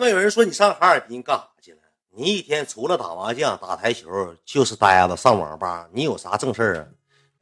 [0.00, 1.78] 那么有人说你上哈尔滨干啥去了？
[2.16, 4.08] 你一天除了打麻将、打台球，
[4.46, 6.80] 就是呆着上网吧，你有啥正事啊？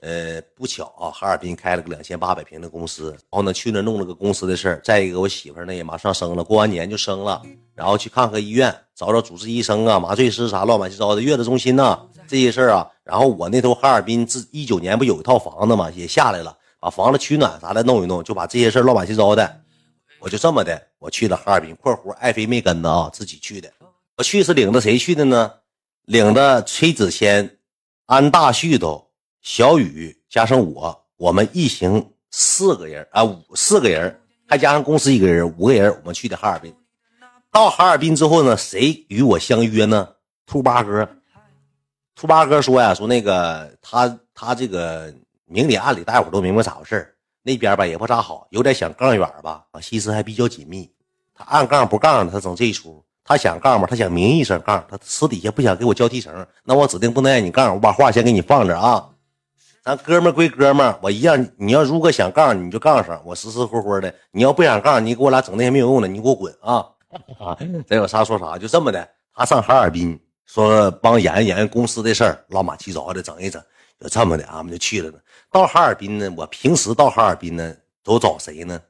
[0.01, 4.81] 呃，不巧啊，哈尔滨开了个两千八百平的公司，然后呢去那弄了个公司的事儿。
[4.83, 7.41] 再一个，我媳妇呢也马上生了，过完年就生了，
[7.77, 11.97] 然后去看看医院，找找主治医生啊、麻醉师啥乱七糟的，月子中心呐
[12.27, 12.91] 这些事儿啊。
[13.05, 19.61] 然后我那头哈尔滨自一九年不有一套房子嘛，也下来了，把房子取暖啥的弄一弄，就把这些事儿乱七糟的，
[20.21, 21.75] 我就这么的，我去了哈尔滨。
[21.77, 23.73] 括弧爱妃没跟的啊，自己去的。
[24.17, 25.53] 我去是领着谁去的呢？
[26.07, 27.59] 领着崔子谦、
[28.07, 29.07] 安大旭都。
[29.41, 36.75] 小雨加上我，我们一行四个人啊，五四个人，还加上公司一个人，五个人，我们去的哈尔滨。
[37.51, 40.09] 到哈尔滨之后呢，谁与我相约呢？
[40.47, 41.09] 兔八哥。
[42.17, 45.15] 兔八哥说呀，说那个他他这个
[45.45, 47.15] 明里暗里，大伙都明白咋回事
[47.49, 50.91] 那边吧也不咋好，有点想杠远吧，啊，心思还比较紧密。
[51.35, 53.03] 他暗杠不杠的，他整这一出。
[53.25, 56.47] 他想杠吧，他想名义上杠，他私底下不想给我交提成。
[56.63, 59.09] 那我指定不能让你杠，我把话先给你放着啊。
[59.83, 61.49] 咱哥们归哥们，我一样。
[61.57, 64.15] 你要如果想杠，你就杠上，我实实乎乎的。
[64.31, 66.87] 你要不想杠，你给我俩整那些没有用的，你给我滚啊！
[67.89, 69.09] 咱有啥说啥，就这么的。
[69.35, 70.19] 他上哈尔滨
[70.49, 73.63] 说帮研究研究公司的事儿，乱码七糟的整一整，
[74.01, 75.19] 就这么的，俺们就去了呢。
[75.53, 78.81] 到哈尔滨呢，我平时到哈尔滨呢都找谁呢？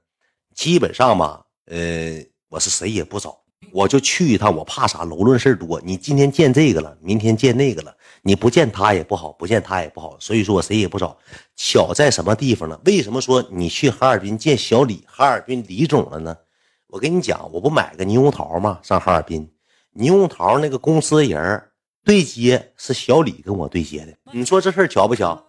[0.55, 3.37] 基本上吧，呃，我是谁也不找，
[3.73, 4.55] 我就去一趟。
[4.57, 5.05] 我怕啥？
[5.05, 5.81] 楼论事儿多。
[5.85, 7.93] 你今天见这个了，明天见那个了。
[8.23, 11.17] 你不见他也不好，不见他也不好，所以说我谁也不找。
[11.57, 12.81] 巧在什么地方呢？
[12.85, 16.37] 为什么说你去哈尔滨见小李，哈尔滨李总了呢？
[16.87, 18.79] 我跟你讲，我不买个猕猴桃吗？
[18.83, 19.49] 上哈尔滨，
[19.97, 21.63] 猕猴桃那个公司的人
[22.05, 24.15] 对接是小李跟我对接的。
[24.33, 25.45] 你说这事儿巧不巧？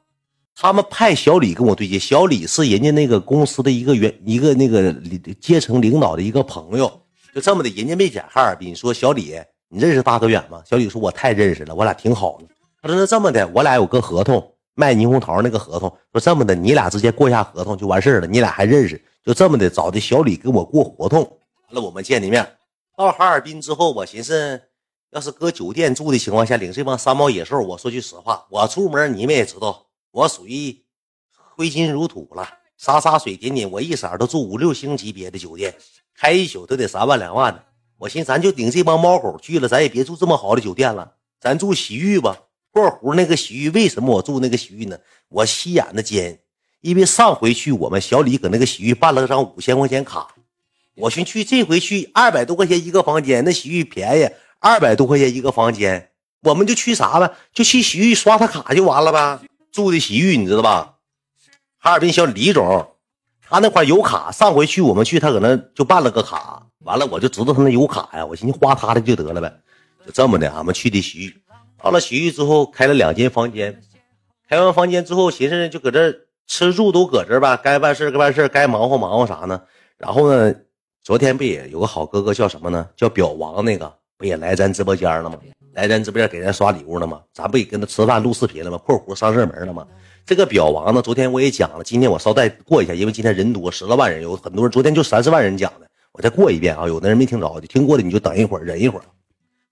[0.55, 4.93] 他们派小李跟我对接，小李是人家那个公司的一个员，一个那个
[5.39, 7.01] 阶层领导的一个朋友，
[7.33, 10.61] 就这么的，人家没讲哈尔滨，说小李，你认识大哥远吗？
[10.65, 12.45] 小李说，我太认识了，我俩挺好的。
[12.81, 15.89] 他说：“那这么的，我俩有个合同，卖猕猴桃那个合同。
[16.11, 18.27] 说这么的，你俩直接过一下合同就完事儿了。
[18.27, 21.21] 你俩还认识，就这么的找的小李跟我过合同。
[21.21, 22.45] 完了，我们见的面。
[22.99, 24.61] 到哈尔滨之后，我寻思，
[25.11, 30.83] 要是搁酒店住的情况下，领这帮山猫野兽，我说句实话，我出门你们也知道，我属于
[31.55, 32.45] 挥金如土了，
[32.75, 35.73] 洒洒水点点，我一色都住五六星级别的酒店，
[36.13, 37.63] 开一宿都得三万两万的。
[37.99, 42.37] 我寻思，咱就顶这帮猫狗去了，咱也别住这么好的酒店了，咱住洗浴吧。”
[42.69, 44.99] 过湖那个洗浴，为什么我住那个洗浴呢？
[45.29, 46.37] 我吸眼的尖，
[46.81, 50.35] 因为上回去我们小李搁那个洗浴办了张五千块钱卡，
[50.99, 54.29] 我寻去这回去二百多块钱一个房间，那洗浴便宜，
[54.59, 56.11] 二百多块钱一个房间，
[56.43, 57.35] 我们就去啥了？
[57.53, 59.39] 就去洗浴刷他卡就完了呗。
[59.71, 60.95] 住的洗浴你知道吧？
[61.77, 62.95] 哈尔滨小李总，
[63.47, 69.53] 他那块有卡，上回去我们去他搁那就办了个卡，完了我就知道他那有卡呀，我寻思花他的就得了呗，
[70.05, 71.35] 就这么的，俺们去的洗浴。
[71.81, 73.81] 到了洗浴之后，开了两间房间，
[74.49, 76.13] 开完房间之后，寻思就搁这
[76.45, 79.61] 吃住都搁这吧，该办事该办事该忙活忙活啥呢？
[79.97, 80.53] 然后呢，
[81.09, 82.87] 昨天不也有个好哥哥叫什么呢？
[82.95, 85.39] 叫表王那个不也来咱直播间了吗？
[85.73, 87.19] 来咱直播间给人刷礼物了吗？
[87.33, 88.77] 咱不也跟他吃饭录视频了吗？
[88.77, 89.87] 括弧上热门了吗？
[90.23, 96.87] 这个表王呢，昨天我也讲了，今天我捎带过一下，因为今天人多，十来万人，有很多人，昨天就三四万人讲的，我再过一遍啊。
[96.87, 99.05] 有的人没听着，听过的你就等一会儿，忍一会儿。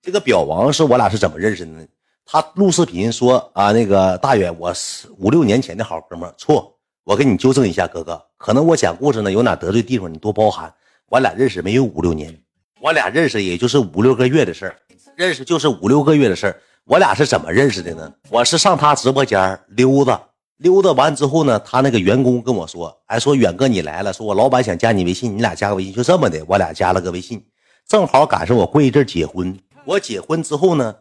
[0.02, 1.86] 这个表王是我俩是怎么认识的呢？
[2.26, 10.74] 他录视频说啊，那个大远，我是五六年前的好哥们错，我给你纠正一下，哥哥，可能我讲故事呢有哪得罪地方，你多包涵。
[11.09, 12.38] 我俩认识没有五六年，
[12.81, 14.75] 我俩认识也就是五六个月的事儿，
[15.16, 16.62] 认识就是五六个月的事儿。
[16.84, 18.13] 我俩是怎么认识的呢？
[18.29, 20.22] 我是上他直播间溜达，
[20.57, 27.41] 溜达完之后呢，他那个员工跟我说，哎，说远哥你来了，说我老板想加你微信，你俩加个微信，就这么的，我俩加了个微信，
[27.88, 30.96] 正好赶上我过一阵结婚，我结婚之后呢。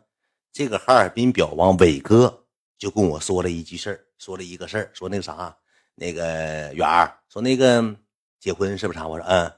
[0.52, 2.44] 这个哈尔滨表王伟哥
[2.78, 5.54] 就跟我说了一句事儿，说了一个事儿，说那个啥，
[5.94, 7.94] 那个远儿说那个
[8.40, 9.06] 结婚是不是啊？
[9.06, 9.52] 我说嗯，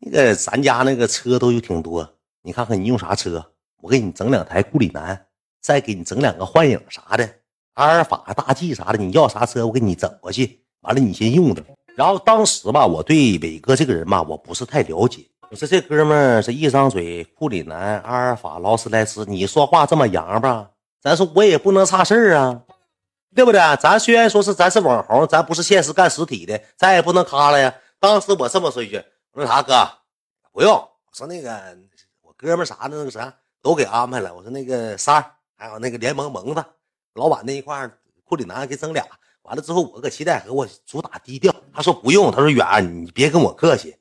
[0.00, 2.08] 那个咱家那个车都有挺多，
[2.42, 3.44] 你看看你用啥车，
[3.82, 5.26] 我给你整两台库里南，
[5.60, 7.28] 再给你整两个幻影啥的，
[7.74, 11.62] 阿尔法、大 G 啥的，你要啥车我给你整过去，完了你先用着。
[11.96, 15.22] 然后当时吧，我对伟哥这个人吧，我不是太了解。
[15.50, 20.70] 我说这哥们儿是一张嘴，库里南、阿尔法、劳斯莱斯，你说话这么洋吧？
[21.02, 22.62] 咱说我也不能差事儿啊，
[23.34, 23.60] 对不对？
[23.78, 27.74] 咱虽然说是咱是网红，咱不是现实干实体的，咱也不能卡了呀。
[27.98, 29.88] 当时我这么说一句，我说啥哥，
[30.52, 30.72] 不用。
[30.72, 31.78] 我说那个
[32.20, 33.32] 我哥们啥的那个啥
[33.62, 34.34] 都给安排了。
[34.34, 36.64] 我说那个三儿还有那个联盟蒙子
[37.14, 37.88] 老板那一块
[38.24, 39.06] 库里南给整俩。
[39.42, 41.54] 完了之后我搁七代河我主打低调。
[41.72, 43.96] 他说不用，他说远你别跟我客气。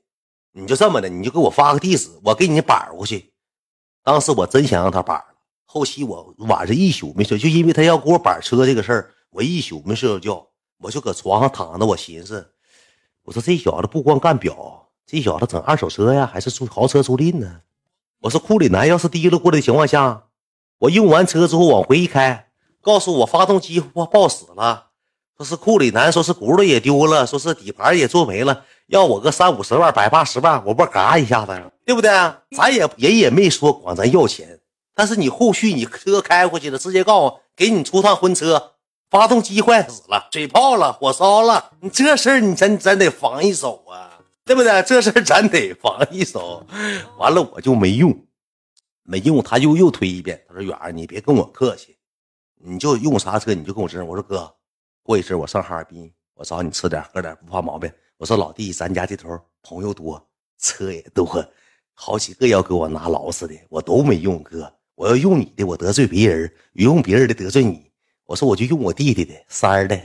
[0.51, 3.31] 你就这么的，你就给我发个地址，我给你板过去。
[4.03, 5.35] 当时我真想让他板了，
[5.65, 10.47] 后期我晚上一宿没睡，就因为他要给我板车这个事儿，我一宿没睡着觉，
[10.79, 12.51] 我就搁床上躺着，我寻思，
[13.21, 17.61] 我说这小子不光干表，这小子整二手车呀，还是租豪车租赁呢？
[18.21, 20.25] 我说库里南要是提溜过来的情况下，
[20.77, 24.89] 我用完车之后往回一开，告诉我发动机爆爆死了，
[25.35, 28.63] 说是库里南，说是轱辘也丢了，说是底盘也做没了。
[28.85, 32.11] 要我个三五十万、百八十万，我不嘎一下子呀，对不对？
[32.55, 34.59] 咱也人也没说管咱要钱，
[34.93, 38.73] 但是你后续你车开过去了，直接告诉我给你出趟婚车，
[39.09, 44.08] 发动机坏死了，水泡了，火烧了，你这事儿你真真得防一手啊，
[44.49, 44.81] 对不对？
[44.81, 46.65] 这事咱得防一手。
[47.19, 48.11] 完了我就没用，
[49.03, 51.95] 没用，他又又推一遍，他说远儿你别跟我客气，
[52.55, 54.03] 你就用啥车你就跟我说。
[54.03, 54.51] 我说哥，
[55.03, 57.91] 过一阵我上哈尔滨，我找你吃点喝点，不怕毛病。
[58.17, 61.45] 我说老弟，咱家这头朋友多，车也多，
[61.93, 64.73] 好几个要给我拿劳斯的，我都没用哥。
[64.95, 67.88] 我要用你的，我得罪别人；用别人的得罪你。
[68.29, 69.99] 我说我就用我弟弟的三儿的。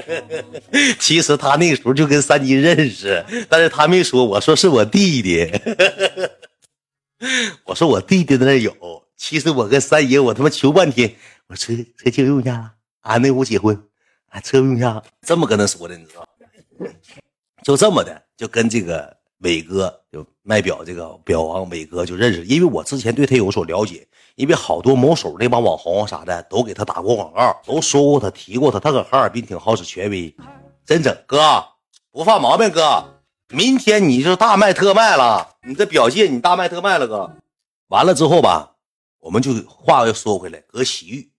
[1.00, 4.22] 其实他那时候就跟三金认识，但是他没说。
[4.22, 5.50] 我说是我弟弟。
[7.64, 9.02] 我说我弟弟那有。
[9.16, 11.10] 其实我跟三爷我他妈求半天，
[11.46, 13.82] 我车车借用一下，俺那屋结婚，
[14.28, 16.28] 俺车用下，这么跟他说的，你知道。
[17.62, 30.34] 就这么的，就跟这个伟哥，就卖表这个表王伟哥就认识，因为我之前对他有所了解，因为好多某手那帮网红啥的都给他打过广告，都说过他提过他，他搁哈尔滨挺好使，权威，
[30.86, 31.62] 真整哥
[32.10, 37.30] 不犯毛病，哥，明天你就大卖特卖了，你这表界你大卖特卖了，哥，
[37.88, 38.76] 完了之后吧，
[39.20, 41.30] 我们就话又说回来，搁洗浴，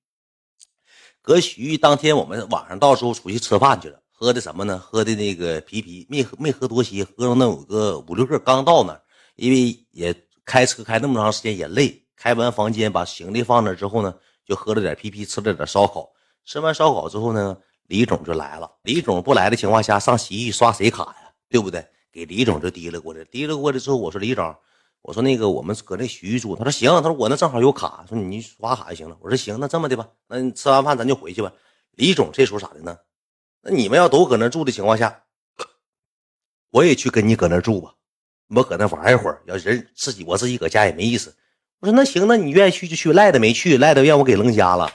[1.24, 4.00] 搁洗浴当天我们晚上到时候出去吃饭去了。
[4.20, 4.78] 喝的什么呢？
[4.78, 8.38] 喝的那个啤啤，没喝没喝多些，喝了那有个五六个。
[8.38, 9.02] 刚到那，
[9.38, 10.14] 因为也
[10.44, 14.14] 开车开那么长时间也累，开完房间把行李放那之后呢，
[14.46, 16.10] 就喝了点啤啤，吃了点烧烤。
[16.44, 17.56] 吃完烧烤之后呢，
[17.88, 18.70] 李总就来了。
[18.84, 21.32] 李总不来的情况下，上洗浴刷谁卡呀？
[21.48, 21.88] 对不对？
[22.12, 24.54] 给李总就提了过来，提了过来之后，我说李总，
[25.02, 29.16] 我说那个我们搁那洗浴住，他说行，他说我那正好有卡，说你刷卡就行了。
[29.22, 31.50] 我说行，那这么的吧，那你吃完饭咱就回去吧。
[31.92, 32.98] 李总这时候咋的呢？
[33.62, 35.24] 那你们要都搁那住的情况下，
[36.72, 37.94] 我也去跟你搁那住吧，
[38.56, 39.42] 我搁那玩一会儿。
[39.46, 41.36] 要人自己我自己搁家也没意思。
[41.80, 43.14] 我说那行，那你愿意去就去。
[43.14, 44.92] 赖的没去，赖的让我给扔家了，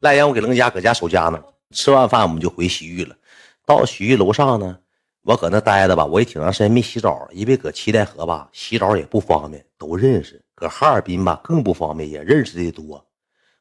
[0.00, 1.42] 赖让我给扔家，搁家守家呢。
[1.72, 3.16] 吃完饭我们就回洗浴了。
[3.64, 4.78] 到洗浴楼上呢，
[5.22, 10.42] 我搁那待着吧，我也挺长时间没洗澡了，因为搁七台河吧洗澡也不方便，都认识。
[10.54, 13.06] 搁哈尔滨吧更不方便，也认识的多。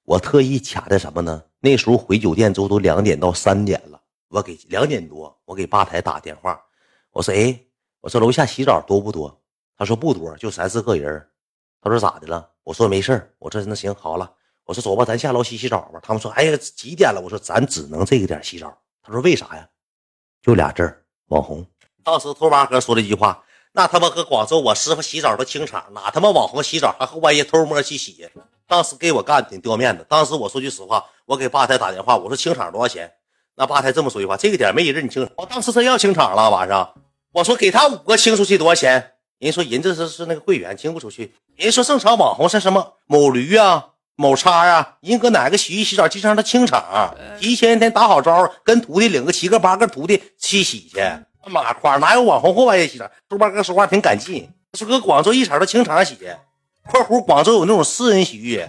[0.04, 1.44] 我特意卡的什么呢？
[1.60, 4.02] 那时候回酒店之后都两点到三点了。
[4.30, 6.60] 我给两点多，我给吧台打电话，
[7.12, 7.60] 我说：“哎，
[8.00, 9.42] 我说楼下洗澡多不多？”
[9.76, 11.30] 他说：“不多，就三四个人。”
[11.82, 14.32] 他说：“咋的了？”我说：“没事我说：“那行好了。”
[14.66, 19.68] 我说：“走吧，咱下楼洗洗澡吧。”他们说：“哎呀，几点了？”我说：“咱只能这个点洗澡。”他说：“为啥呀？”
[20.44, 21.66] 就俩字儿，网红。
[22.04, 28.28] 当时托马哥说了一句话：“那他妈搁广州，我师傅洗澡都清场，哪他妈网红洗澡还后半夜偷摸去洗？”
[28.68, 30.06] 当时给我干挺掉面子。
[30.08, 33.12] 当时我说句实话，我给吧台打电话，我说：“清场多少钱？”
[33.56, 36.50] 那吧台这么说句话，这个点没人你清，我当时真要清场了。
[36.50, 36.94] 晚上
[37.32, 39.14] 我说给他五个清出去多少钱？
[39.40, 41.34] 人说人这是是那个会员清不出去。
[41.56, 43.86] 人说正常网红是什么某驴啊、
[44.16, 51.00] 某叉啊，人搁哪个洗浴洗澡经常他清场，提前一天打好招，跟徒弟领个七个八个徒弟去洗去。
[51.46, 53.10] 马夸哪有网红后半夜洗澡？
[53.30, 56.18] 周八哥说话挺敢劲，说搁广州一场都清场洗。
[56.84, 58.66] 括弧广州有那种私人洗浴。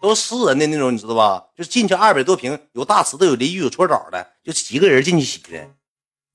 [0.00, 1.48] 都私人的那种，你知道吧？
[1.54, 5.68] 就进去二百多平，有大池子，有淋浴，有搓澡的，就几个人进去洗的，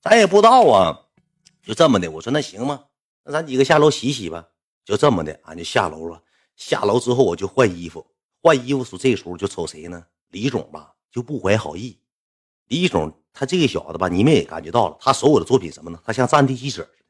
[0.00, 1.00] 咱也不知道啊。
[1.64, 2.84] 就这么的，我说那行吗？
[3.24, 4.44] 那咱几个下楼洗洗吧。
[4.84, 6.22] 就这么的，俺就下楼了。
[6.54, 8.06] 下楼之后我就换衣服，
[8.40, 10.00] 换衣服时这时候就瞅谁呢？
[10.30, 11.98] 李总吧，就不怀好意。
[12.68, 16.02] 李总他这个小子吧，你们也感觉到了，他所有的作品什么呢？
[16.06, 17.04] 他像战地记者似的。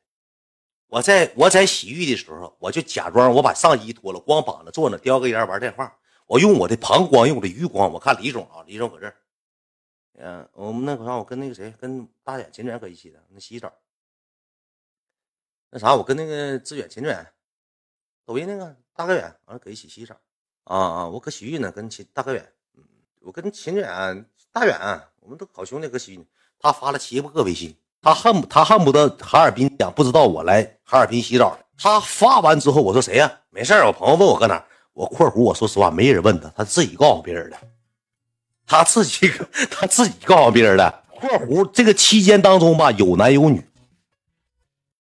[0.89, 5.97] 我在我在洗浴的时候，我就假装我把上衣脱了，光膀子坐那叼个烟玩电话。
[6.27, 9.17] 我用我的膀胱，用我的余光，我看李总啊，李总搁这儿。
[10.19, 13.73] 嗯，我们那个啥，我跟那个谁，跟大远、秦远搁一起的，那洗澡。
[15.71, 17.25] 那啥，我跟那个志远、秦远，
[18.25, 20.17] 抖音那个大哥远，完了搁一起洗澡。
[20.65, 22.53] 啊啊，我搁洗浴呢，跟秦大哥远。
[22.75, 22.83] 嗯，
[23.21, 24.77] 我跟秦志远、大远，
[25.27, 26.25] 我们都好兄弟，搁洗浴。
[26.61, 31.59] 他发了七八个微信，他恨不他恨不得哈尔滨讲，不知道我来哈尔滨洗澡。
[31.77, 33.41] 他发完之后，我说谁呀？
[33.51, 34.65] 没事我朋友问我搁哪。
[34.93, 37.59] 我括弧，我说实话，没人问他，他自己告诉别人的，
[38.69, 39.29] 他自己
[39.69, 41.03] 他自己告诉别人的。
[41.09, 43.69] 括弧这个期间当中吧，有男有女，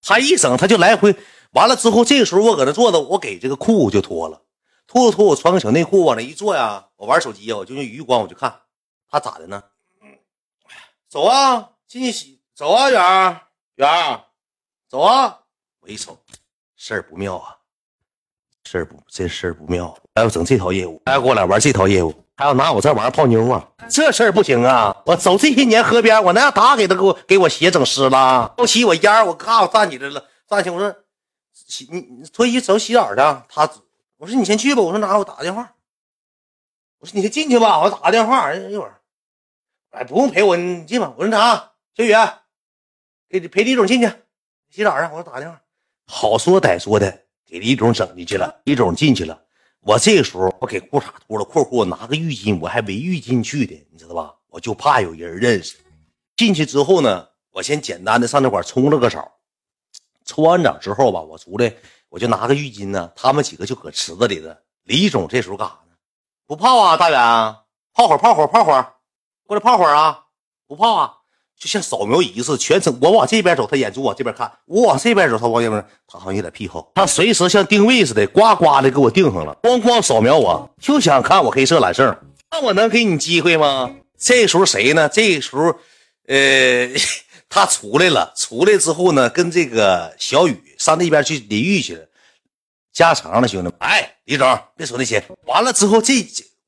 [0.02, 1.14] 他一整他就来回，
[1.52, 4.42] 完了之后，这个时候我搁那坐着，我给这个裤就脱了，
[4.88, 8.52] 脱脱，我穿个小内裤往那一坐呀，我玩手机呀，我就用余光我就看
[9.08, 9.62] 他咋的呢？
[11.16, 13.40] 走啊，进去洗，走啊，远儿。
[13.76, 14.20] 远儿，
[14.86, 15.38] 走啊！
[15.80, 16.14] 我一瞅，
[16.76, 17.56] 事儿不妙啊，
[18.64, 24.94] 事儿不这事儿不妙，还要整这套业务，还要跟我俩玩这套业务，还要拿我这玩意儿泡妞啊，这事儿不行啊！
[25.06, 30.94] 我走这些年河边，我能让他给他给我给我鞋整湿了，都起我烟儿，我咔我站起来了，站起我说
[31.54, 33.66] 洗你你脱衣走洗澡去，他
[34.18, 35.72] 我说你先去吧，我说拿我打个电话，
[36.98, 39.00] 我说你先进去吧，我打个电话一会儿。
[39.96, 41.14] 哎，不用陪我，你进吧。
[41.16, 41.72] 我说啥？
[41.96, 42.12] 小雨，
[43.30, 44.06] 给陪李总进去
[44.68, 45.04] 洗澡去。
[45.10, 45.58] 我说打电话。
[46.06, 48.60] 好说歹说的，给李总整进去了。
[48.64, 49.42] 李总进去了，
[49.80, 54.34] 我这个时候我给裤衩脱了，裤裤拿个浴巾，我还围浴巾去的，你知道吧？
[54.48, 55.78] 我就怕有人认识。
[56.36, 59.32] 进去之后呢，我先简单的上那块冲了个澡。
[60.26, 61.72] 冲完澡之后吧，我出来
[62.10, 64.60] 我就拿个浴巾呢，他们几个就搁池子里了。
[64.82, 65.96] 李总这时候干啥呢？
[66.46, 67.18] 不泡啊，大远，
[67.94, 68.92] 泡会儿，泡会儿，泡会儿。
[69.46, 70.24] 过来泡会儿啊！
[70.66, 71.12] 不泡啊！
[71.58, 75.82] 就像扫描仪似的，全程我往这边走，他眼珠往这边看；我往这边走，他往这边。
[76.06, 82.14] 他好像有点癖好，他随时像定位似的，呱呱的给我定上了，咣咣扫描我，就想看我黑色揽胜。
[82.50, 83.90] 那我能给你机会吗？
[84.18, 85.08] 这时候谁呢？
[85.08, 85.74] 这时候，
[86.26, 86.88] 呃，
[87.48, 88.34] 他出来了。
[88.36, 92.04] 出来之后呢，跟这个小雨上那边去淋浴去了。
[92.92, 93.72] 加长了，兄弟们。
[93.78, 95.24] 哎，李总，别说那些。
[95.46, 96.14] 完了之后，这。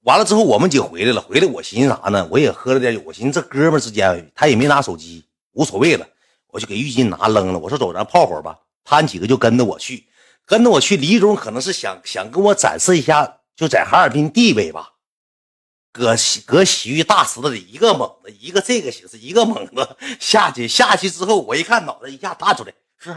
[0.09, 1.21] 完了之后，我们几个回来了。
[1.21, 2.27] 回来，我寻思啥呢？
[2.31, 3.03] 我也喝了点酒。
[3.05, 5.23] 我寻思这哥们之间，他也没拿手机，
[5.53, 6.09] 无所谓了。
[6.47, 7.59] 我就给浴巾拿扔了。
[7.59, 8.59] 我说走，咱泡会儿吧。
[8.85, 10.09] 他几个就跟着我去，
[10.47, 10.97] 跟着我去。
[10.97, 14.95] 李总可能是想想跟我展示一下，就在哈尔滨地位吧。
[15.93, 20.67] 搁搁洗浴大池子里，一个猛子，一个这个形式，一个猛子下去。
[20.67, 23.15] 下去之后，我一看，脑袋一下大出来，是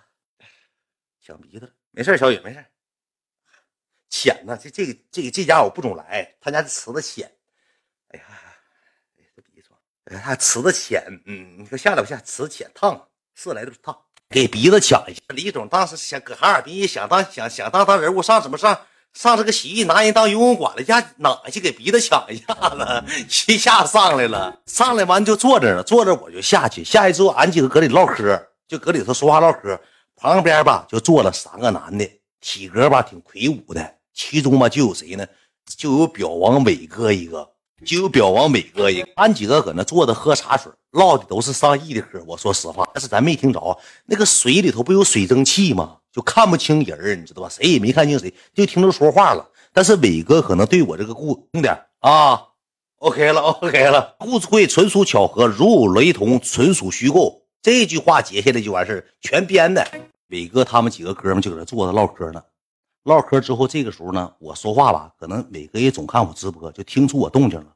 [1.24, 1.72] 抢鼻子了。
[1.92, 2.62] 没事，小雨，没事。
[4.08, 7.30] 浅呢，这这个这个这家我不总来，他家这池子浅。
[8.08, 8.24] 哎呀，
[9.18, 9.68] 哎这鼻子，
[10.04, 12.16] 哎，他池子浅，嗯，你说下来不下？
[12.24, 13.96] 池子浅，烫，是来都是烫，
[14.30, 15.20] 给鼻子抢一下。
[15.28, 18.80] 李总当时想搁哈尔滨，想当想想当当人物，上怎么上
[19.12, 29.80] 上这个洗浴拿人当游泳馆了，一下哪去给鼻子抢一下子，一下上来了，上来完就坐这了，坐这我就下去，下去之后俺几个搁里唠嗑，就搁里头说话唠嗑，
[30.14, 32.08] 旁边吧就坐了三个男的，
[32.40, 33.95] 体格吧挺魁梧的。
[34.16, 35.26] 其中嘛，就有谁呢？
[35.76, 37.50] 就有表王伟哥一个，
[37.84, 39.08] 就有表王伟哥一个。
[39.16, 42.22] 俺几个搁那坐着喝茶水，唠的都是上亿的嗑。
[42.26, 43.78] 我说实话，但是咱没听着。
[44.06, 45.98] 那个水里头不有水蒸气吗？
[46.10, 47.48] 就看不清人你知道吧？
[47.50, 49.46] 谁也没看清谁，就听着说话了。
[49.72, 51.68] 但是伟哥可能对我这个故兄弟
[51.98, 52.42] 啊
[53.00, 54.16] ，OK 了，OK 了。
[54.18, 57.42] 故事会纯属巧合，如有雷同，纯属虚构。
[57.60, 59.86] 这句话接下来就完事全编的。
[60.28, 62.42] 伟哥他们几个哥们就搁这坐着唠嗑呢。
[63.06, 67.66] 唠嗑之后，这个时候呢，我说话吧，可能伟哥也总看我直播，就听出我动静了。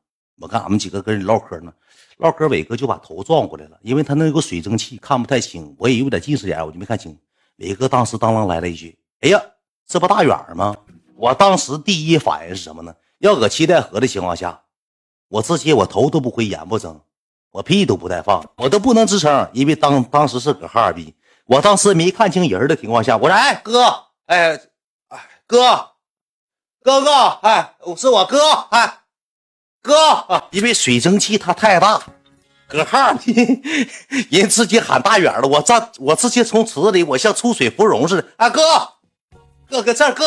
[0.40, 1.72] 我看俺们几个跟人唠嗑呢，
[2.18, 5.72] 唠嗑，伟哥就把头转过来了，因为他那有个水蒸气，看不太清。
[5.78, 7.16] 我也有点近视眼，我就没看清。
[7.58, 9.40] 伟哥当时当啷来了一句：“哎呀，
[9.86, 10.76] 这不大远吗？”
[11.14, 12.92] 我当时第一反应是什么呢？
[13.18, 14.60] 要搁七台河的情况下，
[15.28, 17.00] 我直接我头都不回，眼不睁，
[17.52, 23.84] 我屁都不带放，我都不能吱声，因为当当时是搁哈尔滨，我当时没看清人的情况下，我说：“哎，哥，
[24.26, 24.60] 哎。”
[25.50, 25.90] 哥，
[26.80, 27.10] 哥哥，
[27.42, 28.38] 哎，是我哥，
[28.70, 29.00] 哎，
[29.82, 32.00] 哥，因为水蒸气它太大，
[32.68, 33.60] 搁哈尔滨
[34.30, 38.62] 人自己喊大远了，我站，我直接从池子里，我像出水芙蓉似的，哎，哥，
[39.68, 40.24] 哥哥这儿，哥，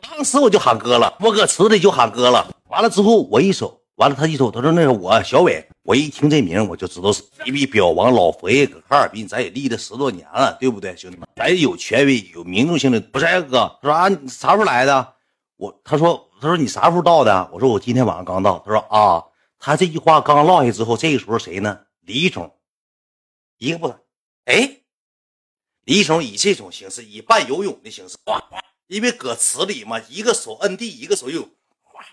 [0.00, 11.28] 当时我就喊哥了，我搁池子里就喊哥了，完了之后我一瞅，完了他一瞅，他说那个我小伟，我一听这名我就知道是一位表王老佛爷，搁哈尔滨咱也立了十多年了，对不对，兄弟们？
[11.36, 13.00] 咱有权威、有民众性的。
[13.00, 15.14] 不是哥，他说啊，你啥时候来的？
[15.56, 17.50] 我他说他说你啥时候到的？
[17.52, 18.60] 我说我今天晚上刚到。
[18.66, 19.22] 他说啊，
[19.60, 21.78] 他这句话刚落下之后，这个时候谁呢？
[22.00, 22.52] 李总，
[23.58, 24.00] 一个不敢。
[24.46, 24.80] 哎，
[25.84, 28.16] 李总以这种形式，以半游泳的形式，
[28.88, 31.42] 因为搁池里嘛，一个手摁地，一个手又
[31.82, 32.04] 哗。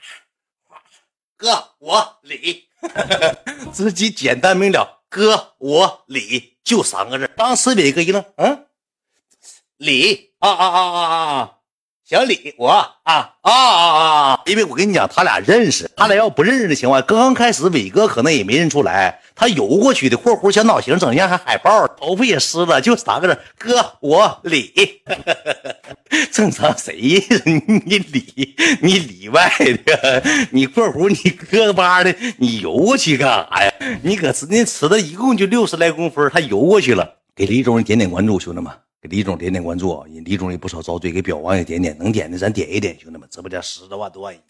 [1.41, 2.67] 哥，我李。
[3.74, 7.27] 直接简单明了，哥我李就三个字。
[7.36, 8.67] 当时伟哥一愣，嗯，
[9.77, 11.57] 李啊啊啊啊啊！
[12.12, 14.41] 小李，我啊啊啊啊！
[14.46, 24.74] 因为我跟你讲，他俩认识，他俩要不认识的情况，刚刚开始伟哥可能也没认出来，他游过去的，括弧小脑型，整像还海豹，头发也湿了，就三个字：哥我李。
[26.34, 26.94] 正常谁
[27.86, 29.50] 你里你里外
[29.86, 33.72] 的，你括弧你磕巴的，你游过去干啥呀？
[34.03, 37.10] 你搁那池子一共就六十来公分，他游过去了。
[37.34, 38.70] 给李总点点关注，兄弟们，
[39.01, 40.05] 给李总点点关注啊！
[40.24, 44.43] 李总也不少遭罪，给表王也点点，能点的咱点一点，兄弟们，直播间十多万多万人。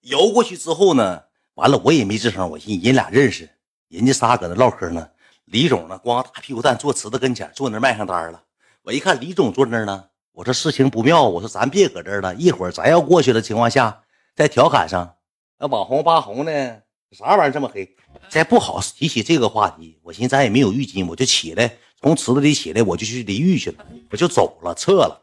[0.00, 1.22] 游过去之后呢，
[1.54, 3.48] 完了我也没吱声，我寻思人俩认识，
[3.86, 5.08] 人家仨搁那唠嗑呢。
[5.44, 8.42] 李总呢，光大屁股蛋坐池子跟前，坐那卖上单了。
[8.82, 14.02] 我一看李总坐那呢，我说事情不妙，我说咱别搁这儿了，一会儿咱要过去的情况下
[14.34, 15.14] 再调侃上。
[15.60, 16.78] 那网红扒红呢？
[17.12, 17.94] 啥玩意这么黑？
[18.28, 25.22] 再不好提起这个话题，我寻思咱也没有浴巾，我就起来，从池子里起来，我就去淋浴去了，我就走了，撤了，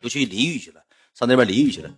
[0.00, 0.82] 就去淋浴去了，
[1.14, 1.90] 上那边淋浴去了。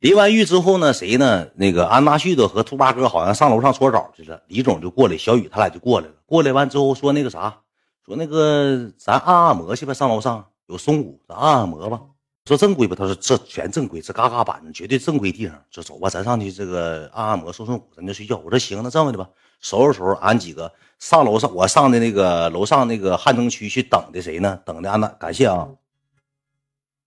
[0.00, 1.48] 淋完浴之后呢，谁呢？
[1.54, 4.42] 那个安大旭的和兔八哥好像上楼上搓澡去了。
[4.48, 6.14] 李总就过来，小雨他俩就过来了。
[6.26, 7.60] 过来完之后说那个啥，
[8.04, 12.00] 说那个咱按按摩去吧，上楼上有松骨，咱按按摩吧。
[12.46, 15.56] 说正规吧，他说这全正规，这嘎嘎板绝对正规地方。
[15.70, 18.36] 就走吧，咱上去这个按按摩、松松骨，咱就睡觉。
[18.44, 24.60] 我说行，那这么的吧，收拾收拾，俺几个上楼上，我上的那个楼上那个汉城区去等的谁呢？
[24.64, 25.68] 等的安大，感谢啊。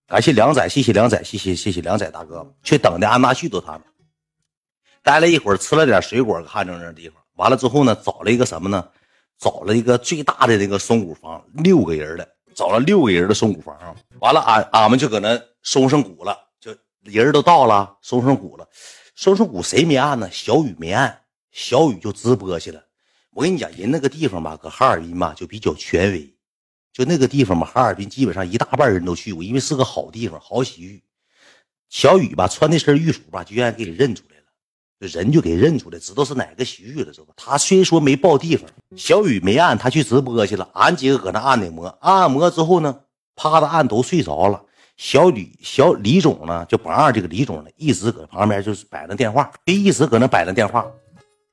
[0.06, 3.82] 感谢梁仔，谢谢梁仔，谢谢谢谢梁仔大哥，去等的安大旭都他们，
[5.02, 8.88] 待了一会儿，吃了点水果，看着那地方，完了之后呢，找了一个什么呢？
[9.38, 13.74] 找了一个最大的那个松骨房，六个人的，找了六个人的松骨房，
[14.18, 18.68] 完了，俺俺们就搁那松上骨了，就人都到了，松上骨了，
[19.14, 20.28] 松上骨谁没按呢？
[20.32, 21.19] 小雨没按，
[21.50, 22.82] 小雨就直播去了。
[23.32, 26.34] 我跟你讲，人那个地方吧，搁哈尔滨吧，就比较权威。
[26.92, 31.02] 就那个地方嘛，哈尔滨基本上一大半人都去过，因为是个好地方，好洗浴。
[31.88, 37.34] 小雨吧，穿那身浴服吧，就愿意给你认出来了，人就给认出来，知道是哪个洗浴了，知道吧？
[37.36, 40.68] 他虽说没报地方，小雨没按，他去直播去了。
[40.74, 43.00] 俺几个搁那按的摩，按摩之后呢，
[43.36, 44.60] 趴着按都睡着了。
[44.96, 50.84] 小李小李总呢，就榜二这个李总呢，一直搁旁边就是摆着电话，就一直搁那摆着电话。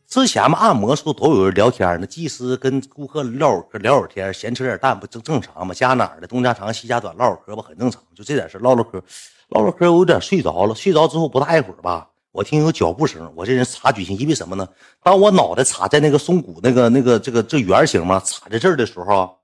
[0.08, 5.74] 之前嘛，按摩时候都有人聊天呢，技师跟顾客唠嗑聊会天，闲扯点淡不正正常吗？
[5.74, 8.02] 家哪儿的，东家长西家短，唠会嗑不很正常？
[8.16, 9.04] 就这点事唠唠嗑，
[9.50, 10.74] 唠唠嗑，我有点睡着了。
[10.74, 13.30] 睡着之后不大一会儿吧，我听有脚步声。
[13.36, 14.66] 我这人察觉性，因为什么呢？
[15.04, 19.38] 当我脑袋插在那个松骨那个那个这个这圆形嘛，插在这儿的时候，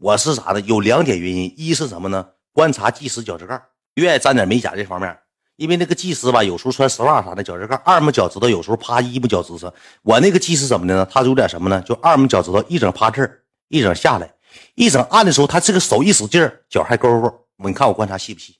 [0.00, 0.60] 我是啥呢？
[0.62, 2.26] 有两点原因，一是什么呢？
[2.54, 3.60] 观察技师脚趾盖，
[3.96, 5.14] 愿意沾点美甲这方面。
[5.56, 9.72] 因为那个技师吧，有时候穿丝袜啥的，脚趾盖二拇脚趾头有时候趴一拇脚趾头。
[10.02, 11.08] 我那个技师怎么的呢？
[11.10, 11.80] 他有点什么呢？
[11.80, 14.34] 就二拇脚趾头一整趴这儿，一整下来，
[14.74, 17.46] 一整按的时候，他这个手一使劲儿，脚还勾勾。
[17.56, 18.54] 你看我观察细不细？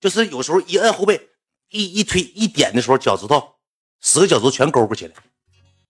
[0.00, 1.20] 就是有时候一摁后背，
[1.70, 3.42] 一一推一点的时候，脚趾头
[4.00, 5.12] 十个脚趾头全勾勾起来。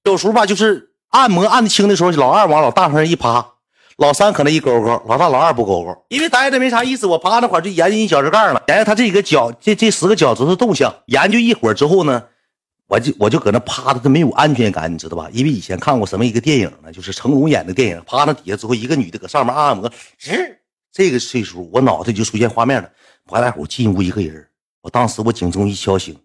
[0.03, 3.54] 有时候吧，就是按摩按的轻的时候，老二往老大上一趴。
[3.99, 7.07] 老三可能一勾勾，老大老二不勾勾，因为待着没啥意思。
[7.07, 10.93] 我趴那块就研究你脚趾盖了，研究他这个脚，这这十个脚趾头动向。
[11.07, 12.23] 研究一会儿之后呢，
[12.89, 15.29] 我就我就搁那趴着，他没有安全感，你知道吧？
[15.33, 19.89] 因为以前看过什么一个电影呢，就是成龙演的电影，趴那底下之后，一个女的搁上面按按摩，
[20.21, 20.57] 吱，
[20.93, 22.91] 这个岁数我脑袋就出现画面了。
[23.27, 24.45] 完大伙进屋一个人，
[24.83, 26.17] 我当时我警钟一敲醒，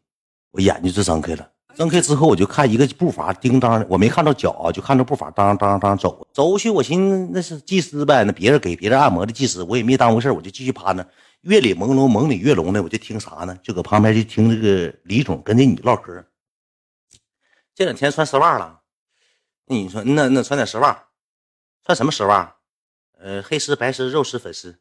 [0.51, 1.47] 我眼睛就睁开了。
[1.79, 6.69] 睁开之后，我就看一个步伐叮当的，我没看到脚啊，就看着步伐当当当走走过去。
[6.69, 11.07] 我寻思那是技师呗，那别人给别人按摩的技师，我也没当回事我就继续趴那。
[11.39, 13.57] 月里朦胧，朦里月浓的，我就听啥呢？
[13.63, 16.21] 就搁旁边就听这个李总跟这女唠嗑。
[17.73, 18.81] 这两天穿丝袜了，
[19.67, 21.05] 你说那那穿点丝袜，
[21.85, 22.57] 穿什么丝袜？
[23.21, 24.77] 呃，黑丝、白丝、肉丝、粉丝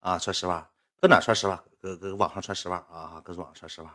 [0.00, 0.66] 啊，穿丝袜。
[0.98, 1.62] 搁哪穿丝袜？
[1.78, 3.94] 搁搁网上穿丝袜啊，搁网上穿丝袜。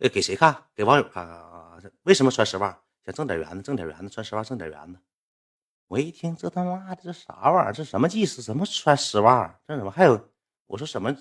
[0.00, 0.56] 呃，给谁看？
[0.74, 1.72] 给网友看看啊。
[2.04, 2.76] 为什么穿丝袜？
[3.04, 4.98] 想挣点圆子，挣点圆子，穿丝袜挣点圆子。
[5.88, 7.72] 我一听，这他妈的这啥玩意儿？
[7.72, 8.42] 这什么技师？
[8.42, 9.52] 怎么穿丝袜？
[9.66, 10.20] 这怎么还有？
[10.66, 11.12] 我说什么？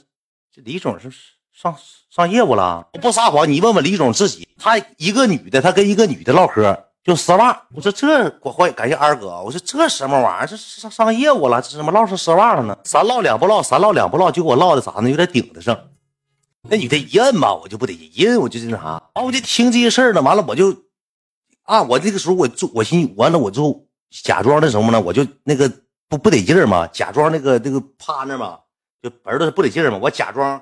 [0.52, 1.10] 这李总是
[1.52, 1.76] 上
[2.10, 2.88] 上业务了？
[2.94, 4.48] 我不撒谎，你问问李总自己。
[4.60, 7.68] 他一个女的，他跟一个女的唠嗑，就丝袜。
[7.74, 9.42] 我说这我欢感谢二哥。
[9.42, 10.48] 我说这什么玩意儿？
[10.48, 11.62] 这上上业务了？
[11.62, 12.78] 这怎么唠上丝袜了呢？
[12.84, 15.10] 三唠两不唠，三唠两不唠，就给我唠的啥呢？
[15.10, 15.76] 有点顶得上。
[16.70, 20.22] 那女的一摁吧，我就不得劲，一摁我就那啥，完我就听这些事儿呢。
[20.22, 20.76] 完了我就
[21.64, 23.88] 啊，我那个时候我就我寻完了我就
[24.24, 25.00] 假装那什么呢？
[25.00, 25.72] 我就那个
[26.10, 28.60] 不不得劲儿嘛，假装那个那个趴那嘛，
[29.02, 29.98] 就儿子不得劲儿嘛。
[29.98, 30.62] 我假装，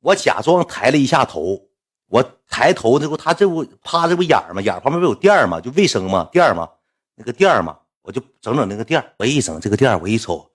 [0.00, 1.68] 我假装抬了一下头，
[2.08, 6.68] 我抬头这不他这不趴这不眼儿嘛，眼儿旁边不有垫儿嘛，就卫生嘛，垫儿嘛，
[7.14, 10.51] 那个垫儿嘛，我就整整那个垫儿，我一整这个垫儿，我一瞅。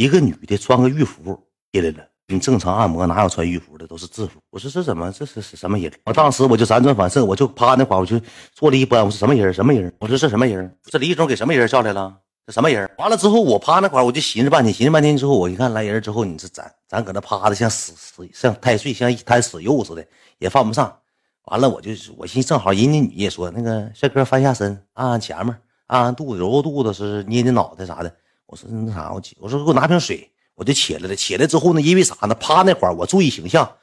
[0.00, 1.38] 一个女的穿个浴服
[1.70, 4.40] 进来了，你正常按摩哪有穿浴服的，都是制服。
[4.48, 5.92] 我说这怎么这是是什么人？
[6.06, 8.18] 我当时我就辗转反侧，我就趴那块我就
[8.54, 9.04] 坐了一般。
[9.04, 9.52] 我说什么人？
[9.52, 9.92] 什么人？
[9.98, 10.74] 我说这什么人？
[10.84, 12.16] 这李总给什么人叫来了？
[12.46, 12.90] 这什么人？
[12.96, 20.02] 完了之后，我趴那块我就寻思半天，寻思半天之后，我一看来人之后，你这咱咱搁那趴的像死死像太岁，像一滩死肉似的，
[20.38, 20.96] 也犯不上。
[21.44, 25.54] 完了，我就我寻思正好人家女也说那个帅哥翻下身，按按前面，
[25.88, 28.16] 按按肚子，揉揉肚子，是捏捏脑袋啥的。
[28.50, 31.14] 我说那啥，我起我说给我拿瓶水，我就起来了。
[31.14, 32.34] 起来之后呢，因为啥呢？
[32.34, 33.76] 趴那会儿我注意形象，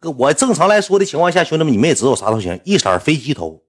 [0.00, 3.62] 我正常来说的情况下，兄弟们你们也知道我啥头型，一色飞机头。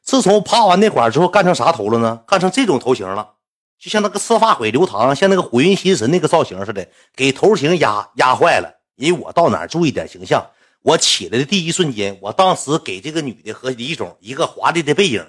[0.00, 2.22] 自从趴完那会儿之后，干成啥头了呢？
[2.26, 3.34] 干成这种头型了，
[3.78, 8.80] 就像那个赤发鬼刘唐，像那个火云邪神那个造型似的，给头型压压坏了。
[8.96, 10.42] 因为我到哪儿注意点形象。
[10.80, 15.26] 我起来的第一瞬间，我当时给这个女的和李总一个华丽的背影。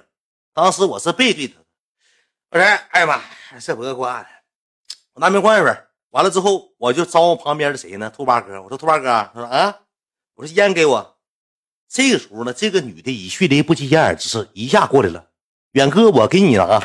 [0.54, 1.56] 当时我是背对她，
[2.52, 3.22] 我说：“哎呀妈，
[3.60, 4.28] 这不挂的，
[5.16, 5.76] 我拿瓶矿泉水。
[6.12, 8.10] 完了之后，我就招呼旁边的谁呢？
[8.16, 8.62] 兔八哥。
[8.62, 9.76] 我说：“兔八哥。”他说：“啊。”
[10.36, 11.18] 我说：“烟给我。”
[11.90, 15.28] 这个时候呢，这个女的以迅雷不及掩耳之势一下过来了。
[15.72, 16.82] 远哥，我给你拿。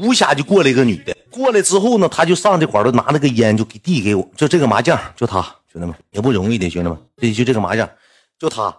[0.00, 7.88] 无下就过来一个女的，过来之后呢，他就上这块儿拿那个烟就给递给我，就这个麻将，就他兄弟们也不容易的，兄弟们，这就这个麻将，
[8.38, 8.76] 就他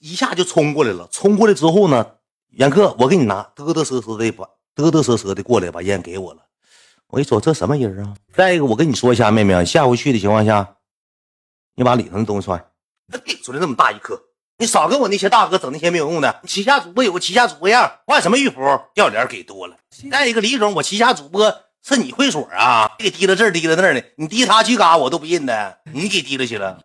[0.00, 1.08] 一下就冲过来了。
[1.10, 2.06] 冲过来之后呢，
[2.50, 6.42] 远哥，我给你拿，嘚嘚瑟瑟的把嘚嘚瑟瑟的过来把烟给我了。
[7.08, 8.14] 我一说这什么人啊？
[8.34, 10.76] 再一个，我跟你说一下，妹妹，下回去的情况下，
[11.74, 12.62] 你把里头的东西穿，
[13.10, 14.20] 他顶出来那么大一颗。
[14.58, 16.42] 你少跟我那些大哥整那些没有用的。
[16.46, 18.60] 旗下主播有个旗下主播样，换什么玉服
[18.92, 19.76] 掉脸给多了。
[20.10, 21.48] 再一个，李总，我旗下主播
[21.86, 22.90] 是你会所啊？
[22.98, 26.78] 给提了这提了那儿的，你提他去嘎我都不认的，你给提了去了。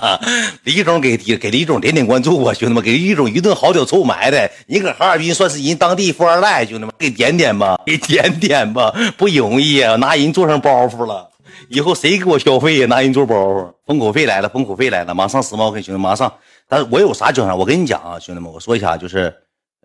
[0.64, 4.50] 李总给提，给李总点点关注啊，兄弟们，给李总一顿好酒臭埋汰。
[4.66, 11.30] 你搁哈尔滨算是人当地富二代，兄弟们，给点点吧，给点点吧，不容易啊，拿人做上包袱了。
[11.70, 12.86] 以后谁给我消费呀？
[12.86, 16.30] 拿人做包袱，封口费来了，封口费来了，马上时髦，兄弟马上。
[16.68, 17.56] 但是我有啥交上？
[17.56, 19.32] 我跟你讲啊，兄弟们，我说一下，就是，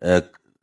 [0.02, 0.22] 呃，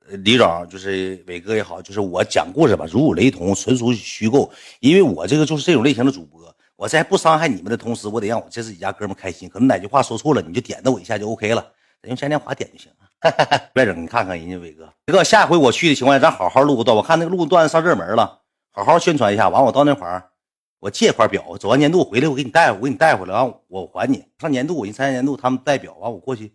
[0.09, 4.51] 李总，就是伟哥也好，就是我讲故事吧，如有雷同，纯属虚构。
[4.81, 6.41] 因为我这个就是这种类型的主播，
[6.77, 9.49] 我在不伤害你们的同时，我得让我这自己家哥们开心。
[9.49, 11.67] 可能哪句话说错了，你就点着我一下就 OK 了，
[12.05, 13.71] 用嘉年华点就行了。
[13.75, 16.97] 别整，你看看人家伟哥，伟哥，下回我去的情况下，咱好好录个段。
[16.97, 19.49] 我看那个录段上热门了，好好宣传一下。
[19.49, 20.31] 完，我到那块儿。
[20.79, 24.23] 我借块表，走完年度回来，我给你带，我给你带回来，完我还你。
[24.39, 26.53] 上年度，我一参加年度，他们代表，完我过去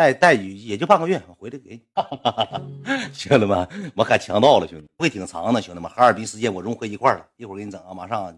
[0.00, 1.82] 带带雨也就半个月，我回来给你。
[3.12, 8.34] 兄弟们，我可强到了，兄弟，会挺长的，兄弟们，哈尔滨时间我融合一块了，一会儿给你整啊，马上。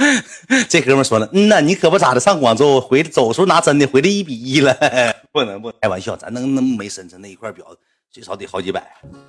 [0.70, 4.74] 这哥们说了，嗯呐，你可不咋的，上广州回走时候拿真的，回来一比一了，
[5.32, 7.76] 不能不开玩笑，咱能能没深沉那一块表，
[8.10, 8.82] 最少得好几百，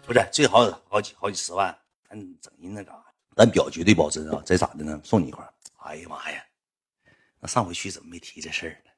[0.05, 1.77] 不是最好好几好几十万，
[2.09, 2.91] 咱整人那啥。
[3.35, 4.41] 咱表绝对保真啊！
[4.45, 4.99] 这咋的呢？
[5.03, 5.45] 送你一块。
[5.83, 6.41] 哎呀妈呀！
[7.39, 8.91] 那上回去怎么没提这事儿呢？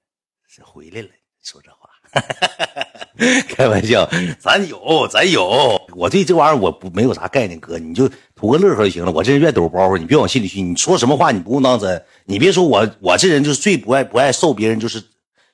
[0.48, 1.10] 这回来了，
[1.44, 1.89] 说这话，
[3.50, 5.82] 开玩笑，咱有，咱有。
[5.94, 9.12] 我对这玩意儿我不没有啥概念，哥，你就图个乐呵就行了。
[9.12, 10.62] 我这人愿抖包袱，你别往心里去。
[10.62, 12.02] 你说什么话，你不用当真。
[12.26, 15.02] 你别说我，我这人就是最不爱不爱受别人，就是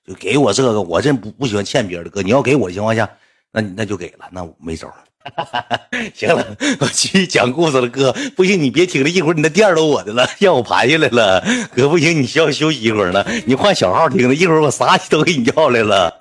[0.06, 2.12] 就给我这个，我这人不不喜欢欠别人的。
[2.12, 3.10] 哥，你要给我的情况下，
[3.52, 4.88] 那你那就给了，那没招。
[6.14, 6.46] 行了，
[6.80, 8.16] 我继续讲故事了，哥。
[8.36, 11.44] 不行，你别听了，一会儿你那店都我的了，让我盘下来了。
[11.76, 16.16] 哥，不行，你需要休息一会儿了，你换小号听了，一会儿我啥都给你要来了。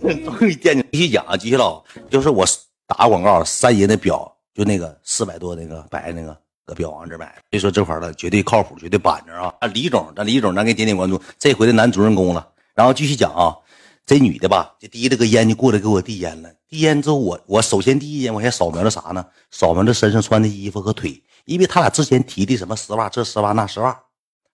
[0.00, 2.46] 终于惦记，继续讲，继续唠，就是我
[2.86, 9.52] 打广告，三爷那表，就那个四百多那个白那个，搁表王这买，所以说这块的绝对靠谱，绝对板正啊。
[9.60, 12.48] 啊李总，咱李总，咱给点点关注，这回的男主人公了。
[12.74, 13.56] 然后继续讲啊。
[14.06, 16.50] 这女的吧，就提了个烟就过来给我递烟了。
[16.66, 19.22] 递烟之后，我我首先第一眼我先扫描了啥呢？
[19.50, 24.04] 扫描了身上穿的衣服和腿，因为他俩之前提的什么丝袜，这丝袜那丝袜。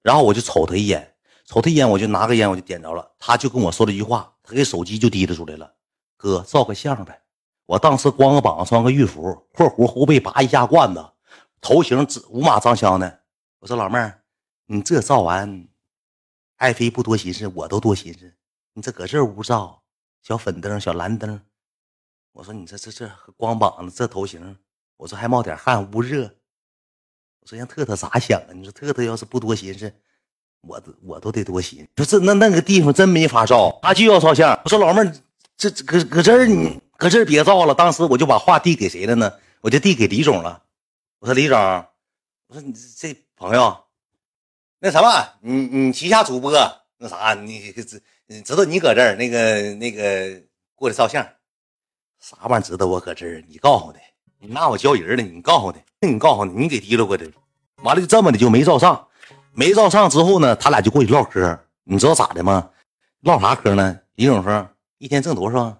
[0.02, 1.08] 然后我就瞅他一眼，
[1.46, 3.08] 瞅他一眼，我就拿个烟我就点着了。
[3.16, 5.74] 他就跟我说了一句话，他给手机就提溜出来了。
[6.16, 7.20] 哥，照个相呗。
[7.66, 11.04] 我当时光个膀子，穿个玉服，括弧后背拔一下罐子，
[11.60, 13.22] 头型五马张枪的。
[13.58, 14.22] 我说老妹儿，
[14.66, 15.66] 你这照完，
[16.56, 18.32] 爱妃不多寻思，我都多寻思。
[18.74, 19.82] 你这搁这屋照，
[20.20, 21.40] 小粉灯、小蓝灯，
[22.32, 24.58] 我说你这这这光膀子，这头型，
[24.98, 26.24] 我说还冒点汗，捂热。
[27.40, 28.52] 我说让特特咋想啊？
[28.52, 29.90] 你说特特要是不多寻思，
[30.66, 31.86] 我都我都得多寻。
[31.94, 34.58] 不是那那个地方真没法照，他就要照相。
[34.64, 35.12] 我说老妹儿，
[35.56, 37.74] 这搁搁这儿你搁这儿别照了。
[37.74, 39.32] 当时我就把话递给谁了呢？
[39.60, 40.62] 我就递给李总了。
[41.20, 41.58] 我说李总，
[42.48, 43.76] 我说你这朋友，
[44.78, 46.52] 那什么，你你旗下主播
[46.98, 48.00] 那啥，你这。
[48.26, 50.40] 你知道你搁这儿那个那个
[50.74, 51.22] 过来照相，
[52.20, 52.66] 啥玩意儿？
[52.66, 53.44] 知道我搁这儿？
[53.46, 53.98] 你告诉他，
[54.38, 55.22] 你拿我教人了。
[55.22, 57.26] 你告诉他，你告诉他，你给提溜过来。
[57.82, 59.06] 完了就这么的就没照上，
[59.54, 61.58] 没照上之后呢，他俩就过去唠嗑。
[61.84, 62.68] 你知道咋的吗？
[63.22, 63.98] 唠啥嗑呢？
[64.16, 65.76] 李总说一天挣多少？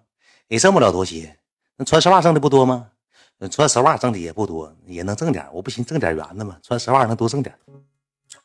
[0.49, 1.37] 也挣不了多些。
[1.77, 2.87] 那穿丝袜挣的不多吗？
[3.51, 5.45] 穿丝袜挣的也不多，也能挣点。
[5.53, 6.57] 我不寻挣点圆子吗？
[6.63, 7.55] 穿丝袜能多挣点。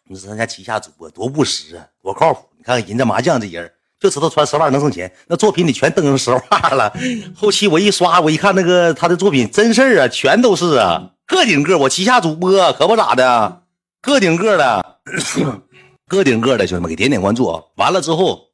[0.06, 2.50] 你说咱家旗下主播多务实啊，多靠谱！
[2.58, 3.72] 你看看人家麻将这人。
[4.00, 5.13] 就知道穿丝袜能挣钱。
[5.28, 6.92] 那作品里全登上丝袜了。
[7.36, 11.78] 后期我一刷，我一看那个他的作品，真事儿啊，全都是啊，个顶个。
[11.78, 13.63] 我旗下主播可不咋的，
[14.02, 14.99] 个顶个的，
[16.08, 17.63] 个顶个的，兄弟们给点点关注啊！
[17.76, 18.50] 完了之后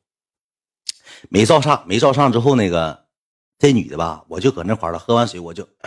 [1.30, 3.06] 没照上，没照上之后那个
[3.58, 5.68] 这女的吧，我就搁那块了，喝完水我就。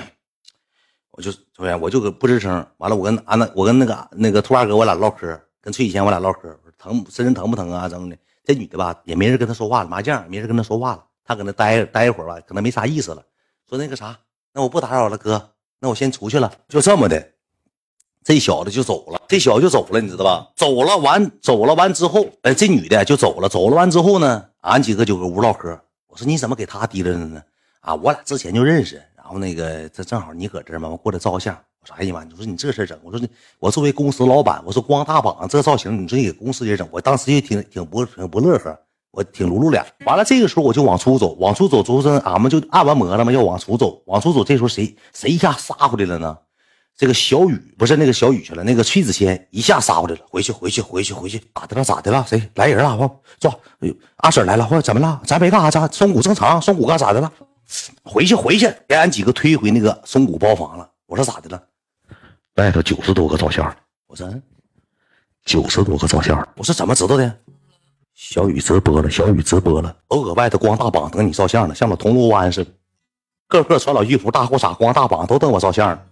[1.11, 7.89] 我就昨天我就搁不吱声，完了我跟安那我跟那个那个兔二哥我俩唠嗑，跟崔以前我俩唠嗑，疼身上疼不疼啊？
[7.89, 13.25] 怎么的这女的吧也没人跟她说话了，麻将没人跟她说话了，她搁那待待一会儿吧，可能没啥意思了，
[13.69, 14.17] 说那个啥，
[14.53, 17.33] 那我不打扰了哥，那我先出去了，就这么的，
[18.25, 20.47] 这小子就走了，这小子就走了，你知道吧？
[20.57, 25.79] 走了完走了完之后，哎，这女的就走了，走了完之后呢，俺几个就搁屋唠嗑，
[26.09, 27.43] 我说你怎么给他提溜着呢？
[27.81, 29.03] 啊，我俩之前就认识。
[29.17, 31.55] 然后那个，这正好你搁这儿嘛，我过来照个相。
[31.55, 33.29] 我说，哎呀妈，你说你这事整，我说你，
[33.59, 38.75] 我作为公司老板，我说光大膀子这造型，你说你给公司也整，我当时就挺挺不挺不乐呵，
[39.11, 39.85] 我挺露露脸。
[40.07, 44.43] 完了，这个时候我就往出走，往出走之后，俺们就按完摩了嘛，要往出走，往出走。
[44.43, 46.39] 这时候谁谁一下杀回来了呢？
[46.99, 50.21] 这个小雨不是那个小雨去了，那个崔子谦一下杀过来了。
[50.29, 52.27] 回去回去回去回去，咋的了咋的了？
[52.29, 52.97] 谁来人了？
[52.97, 53.61] 我坐，
[54.17, 55.23] 阿婶来了，或怎么了？
[55.25, 57.33] 咱没干啥，咱松骨正常，松骨干咋的了？
[58.03, 60.91] 回去回去，给俺几个推回那个松骨包房了。
[61.07, 61.63] 我说咋的了？
[62.57, 63.65] 外头九十多个照相。
[64.09, 64.29] 我说
[65.45, 66.37] 九十多个照相。
[66.57, 67.39] 我说怎么知道的？
[68.13, 72.71] 小雨直播了，小雨直播了，都搁外头光大膀等你照相呢，像老铜锣湾似的，
[73.47, 76.03] 个个穿老衣服、大裤衩、光大膀都等我照相呢。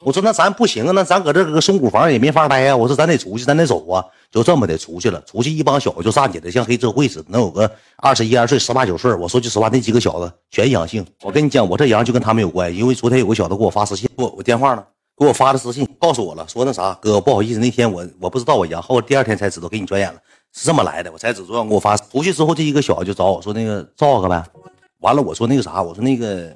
[0.00, 2.76] 我说那咱不行啊，那咱搁这个松骨房也没法待呀。
[2.76, 4.04] 我说咱得出去，咱得走啊。
[4.30, 9.12] 就这么的出去了，出去一帮小子就站起来，像黑社会似的，能有个二十一二岁、十八九岁。
[9.14, 11.04] 我说句实话，那几个小子全阳性。
[11.22, 14.84] 我跟你讲，我这阳就跟他们有关，因为昨天有个小子给我发私信，我我电话呢，
[15.16, 20.20] 给我发的私信，告诉我了，说那啥哥不好意思，那天我我不知道我阳，后第二天才知道给你转眼了，
[20.52, 21.96] 是这么来的，我才知道给我发。
[21.96, 24.44] 出去之后，这一个小子就找我说那个照个呗，
[24.98, 26.54] 完了我说那个啥，我说那个，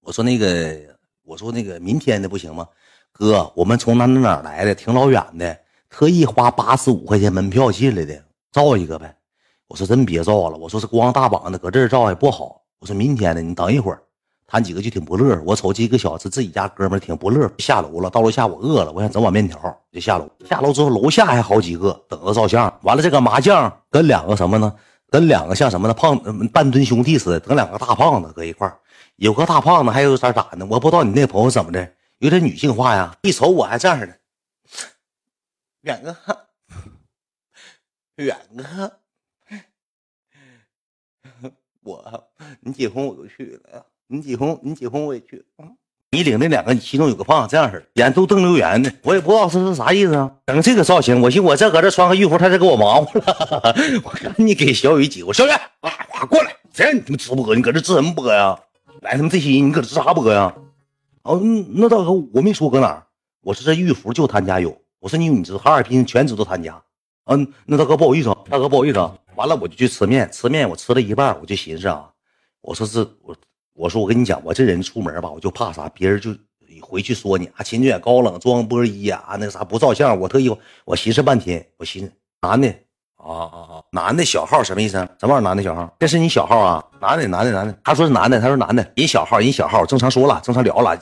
[0.00, 0.93] 我说那个。
[1.24, 2.66] 我说那个明天的不行吗？
[3.12, 5.58] 哥，我们从哪哪哪来的，挺老远的，
[5.88, 9.16] 特意花八十五块钱门票进来的，照一个呗。
[9.68, 12.60] 我说真别照了，我说是光大膀子搁这儿照也不好。
[12.78, 14.00] 我说明天的，你等一会儿。
[14.46, 18.10] 他几个就挺不乐，我瞅几个小子自己家哥们挺不乐，下楼了。
[18.10, 19.58] 到楼下我饿了，我想整碗面条，
[19.90, 20.28] 就下楼。
[20.46, 22.72] 下楼之后，楼下还好几个等着照相。
[22.82, 24.72] 完了，这个麻将跟两个什么呢？
[25.10, 25.94] 跟两个像什么呢？
[25.94, 26.16] 胖
[26.52, 28.76] 半吨兄弟似的，跟两个大胖子搁一块儿。
[29.16, 30.66] 有个大胖子，还有啥咋的？
[30.66, 33.16] 我不知道你那朋友怎么的，有点女性化呀。
[33.22, 34.18] 一瞅我还这样的，
[35.82, 36.16] 远哥，
[38.16, 38.92] 远哥，
[41.82, 42.24] 我
[42.60, 45.44] 你结婚我都去了，你结婚你结婚我也去。
[46.10, 50.30] 你领那两个，你其中有个胖子这样式的，眼都瞪溜圆的，我也不知道这是啥意思啊。
[50.46, 53.74] 整这个造型，我寻我这搁这穿个浴服，他再给我忙活了。
[54.04, 57.54] 我赶紧给小雨挤过，小雨啊，过来，谁让你他妈直播？
[57.56, 58.56] 你搁这直什么播呀？
[59.04, 60.54] 来他妈这些人，你搁这直啥播呀？
[61.24, 61.38] 哦，
[61.74, 63.06] 那大哥，我没说搁哪儿，
[63.42, 64.74] 我说这玉福就他家有。
[64.98, 66.82] 我说你你知道哈尔滨全知道他家。
[67.26, 69.10] 嗯，那大哥不好意思，大哥不好意思。
[69.34, 72.10] 完了我就去吃面，吃面我吃了一半，我就寻思啊，
[72.62, 73.36] 我说是我
[73.74, 76.34] 我说我跟你讲，我这人出门吧，我就怕啥，别人就
[76.80, 80.18] 回去说你啊，秦俊远高冷装波一啊，那啥不照相。
[80.18, 80.50] 我特意
[80.86, 82.74] 我寻思半天，我寻思男的。
[83.24, 83.82] 啊啊啊！
[83.90, 84.96] 男的小号什么意思？
[85.18, 85.44] 什么玩意？
[85.44, 85.90] 男的小号？
[85.98, 86.84] 这是你小号啊？
[87.00, 87.74] 男的，男的，男的。
[87.82, 88.86] 他说是男的，他说男的。
[88.94, 90.98] 人小号，人小号，正常说了，正常聊了，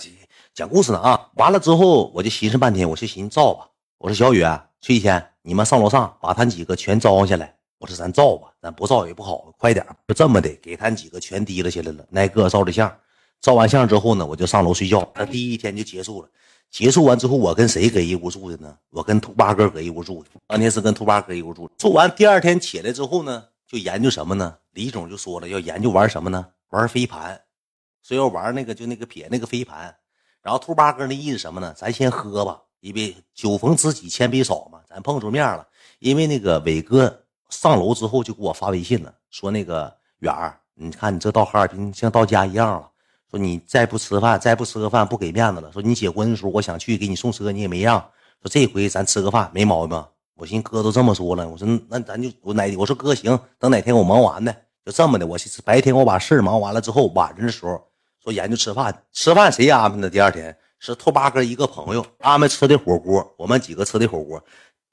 [0.55, 1.29] 讲故事呢啊。
[1.35, 3.67] 完了之后，我就寻思半天，我就寻思照吧。
[3.99, 4.45] 我说小雨、
[4.81, 7.53] 崔天，你们上楼上把他几个全招下来。
[7.79, 9.85] 我说咱照吧，咱不照也不好，快点。
[10.07, 12.93] 就这么的，给他几个全提了下来了，挨个照的相。
[13.41, 15.05] 照完相之后呢，我就上楼睡觉。
[15.13, 16.29] 他第一天就结束了。
[16.73, 18.75] 结束完之后，我跟谁搁一屋住的呢？
[18.89, 20.31] 我跟兔八哥搁一屋住的。
[20.47, 21.71] 当天是跟兔八哥一屋住。
[21.77, 24.57] 住完第二天起来之后呢，就研究什么呢？
[24.71, 26.47] 李总就说了，要研究玩什么呢？
[26.71, 27.39] 玩飞盘，
[28.03, 29.95] 说要玩那个就那个撇那个飞盘。
[30.41, 31.75] 然后兔八哥那意思什么呢？
[31.77, 34.81] 咱先喝吧，因为酒逢知己千杯少嘛。
[34.89, 42.89] 咱碰着面了，因为那个伟哥上楼之后就给我发微信了，说那个远儿，你看你这到哈尔滨像到家一样了。
[43.33, 45.73] 说你再不吃饭，再不吃个饭，不给面子了。
[45.73, 47.99] 说你结婚的时候，我想去给你送车，你也没让。
[48.43, 50.05] 说这回咱吃个饭，没毛病。
[50.35, 55.27] 我寻思哥都这么说了，我说那咱就我哪我说哥行，等哪天我忙完的，就这么的。
[55.27, 57.83] 我白天我把事忙完了之后，晚上的时候
[58.23, 60.11] 说研究吃饭，吃饭谁安排的？
[60.11, 64.43] 第二天是兔八哥一个朋友安排吃的火锅，我们几个吃的火锅。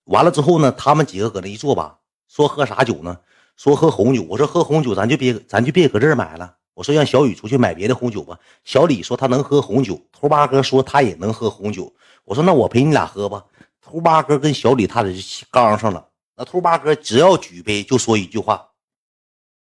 [0.06, 1.98] 完了之后呢，他们几个搁那一坐吧，
[2.30, 3.18] 说喝啥酒呢？
[3.58, 4.26] 说喝红酒。
[4.30, 6.56] 我说喝红酒，咱就别咱就别搁这儿买了。
[6.80, 8.40] 我说让小雨出去买别的红酒吧。
[8.64, 11.94] 小李说他能喝红酒，兔八哥说他也能喝红酒。
[12.24, 13.44] 我说那我陪你俩喝吧。
[13.82, 16.08] 兔八哥跟小李他俩就刚上了。
[16.38, 18.66] 那兔八哥只要举杯就说一句话：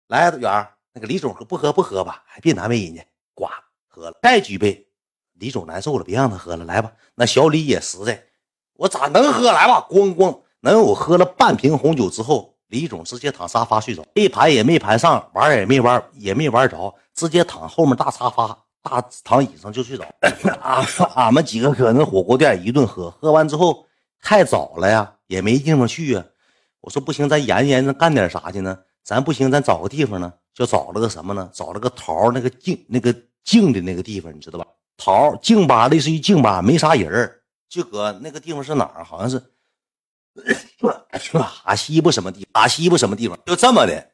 [0.10, 3.04] 来，远儿，那个李总喝不喝不喝吧，还别难为人家。
[3.34, 3.48] 呱，
[3.88, 4.20] 喝了。
[4.22, 4.88] 再举杯，
[5.34, 6.94] 李总难受了，别让他喝了，来吧。
[7.16, 8.24] 那小李也实在，
[8.74, 9.52] 我咋能喝？
[9.52, 20.06] 来吧，咣咣，能我喝了半瓶红酒之后，李总直接躺沙发睡着，一盘也没盘上，玩也没玩，也没玩着，直接躺后面大沙发、大躺椅上就睡着。
[20.62, 20.82] 啊，
[21.16, 23.86] 俺们几个搁那火锅店一顿喝，喝完之后
[24.22, 26.24] 太早了呀，也没地方去啊。
[26.80, 28.78] 我说不行，咱研究研究干点啥去呢？
[29.04, 31.50] 咱不行，咱找个地方呢，就找了个什么呢？
[31.54, 34.66] 找了个桃那个静那个静的那个地方，你知道吧？
[34.96, 37.30] 桃静吧，类似于静吧，没啥人
[37.68, 39.04] 就搁那个地方是哪儿？
[39.04, 39.44] 好像是
[41.64, 42.48] 啊西部什么地？
[42.52, 43.38] 啊西部什么地方？
[43.46, 44.12] 就这么的，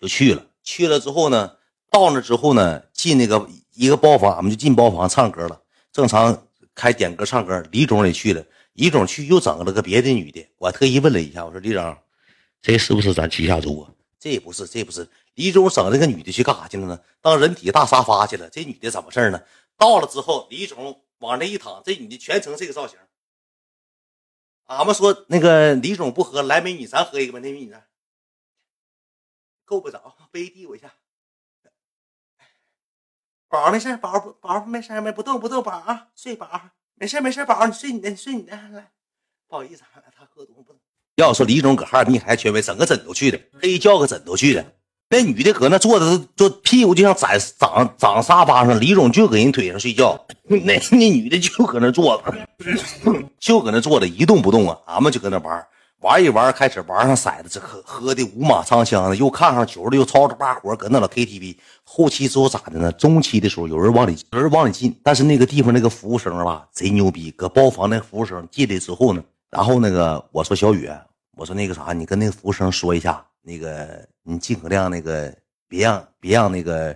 [0.00, 0.44] 就去了。
[0.62, 1.56] 去了之后呢，
[1.90, 5.60] 到那之后呢，进那个一个包房，俺们就进包房唱歌了。
[5.92, 8.44] 正常开点歌唱歌，李总也去了。
[8.74, 11.96] 李总去又整了个别的女的，我特意问了一下，我说李总。
[12.60, 13.90] 这是不是咱旗下族啊？
[14.18, 15.06] 这也不是，这不是。
[15.34, 16.98] 李总整那个女的去干啥去了呢？
[17.20, 18.48] 当人体大沙发去了。
[18.50, 19.40] 这女的怎么事呢？
[19.76, 22.96] 到了之后，李总往那一躺，这女的全程这个造型。
[24.64, 27.38] 俺们说那个李总不喝，来美女，咱喝一个吧。
[27.38, 27.74] 那美女，
[29.64, 30.94] 够不着，杯递我一下。
[33.48, 38.56] 宝没事，宝宝没事没不动不动，宝啊睡宝，没事没事，宝你睡你的，你睡你的。
[38.56, 38.90] 来，
[39.46, 39.84] 不好意思，
[40.16, 40.80] 他喝多不能。
[41.16, 44.76] 要说李总搁哈尔滨还权威，整个枕头去的，黑叫个枕头去的。
[45.10, 50.18] 那女的搁那坐着，坐屁股就像长长长沙发上，李总就搁人腿上睡觉。
[50.48, 52.34] 那那女的就搁那坐着，
[53.38, 54.76] 就搁那坐着一动不动啊。
[54.86, 55.64] 俺们就搁那玩，
[56.00, 61.56] 玩一玩，开始玩上骰子，这喝喝的五马长枪的，又看上球了，又吵吵把火，搁那老 KTV。
[61.84, 62.90] 后期之后咋的呢？
[62.92, 69.22] 中期的时候有人往里有人往里进，但是那个地方那个服务生吧，贼牛逼，搁包房那服务生进来之后呢。
[69.50, 70.90] 然后那个我说小雨，
[71.36, 75.32] 我说那个啥，你跟那个服务生说一下，那个你尽可量那个
[75.68, 76.86] 别让别让那个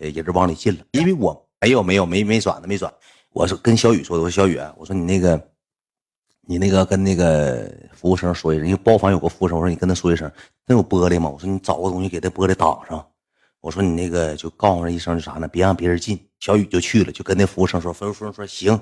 [0.00, 2.92] 呃人往里进了，因为我没有没有没没转的没转。
[3.30, 5.50] 我说跟小雨说的，我说小雨，我说你那个
[6.46, 10.30] 你那个跟那个服务生说一声，因为包房有个服务生，我说你跟他说一声，
[10.66, 11.28] 那有玻璃吗？
[11.28, 13.06] 我说你找个东西给他玻璃挡上。
[13.60, 15.46] 我说你那个就告诉他一声就啥呢？
[15.46, 16.18] 别让别人进。
[16.40, 18.80] 小雨就去了，就跟那服务生说，服务生说行。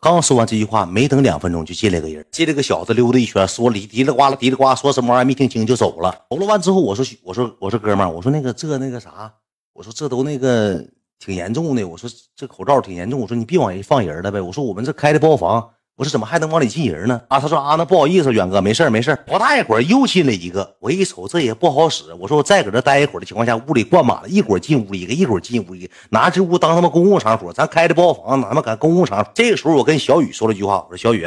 [0.00, 6.14] 刚说完这句话，没等两分钟就进来个人，进来个小子溜达一圈，说里嘀里呱啦嘀里呱说什么玩意儿没听清就走了。
[6.28, 9.32] 走了完之后，我说我说我说哥们儿，我说那个这那个啥，
[9.72, 10.84] 我说这都那个
[11.18, 15.70] 挺严重的，我说这口罩挺严重，我说你别往人放人了呗，我说我们这开的包房。
[15.96, 17.20] 我说怎么还能往里进人呢？
[17.28, 22.12] 啊，他说啊，那不好意思，远哥，没事没事不大一会儿又进来一个，我一瞅这也不好使。
[22.14, 29.30] 我说我再搁这待一会儿的情况下，屋里灌满了，一会儿进屋一个，一会儿进屋一个，拿这屋当他妈公共场所，咱开的包房，哪他妈敢公共场所？
[29.34, 31.26] 这个时候我跟小雨说了句话，我说小雨，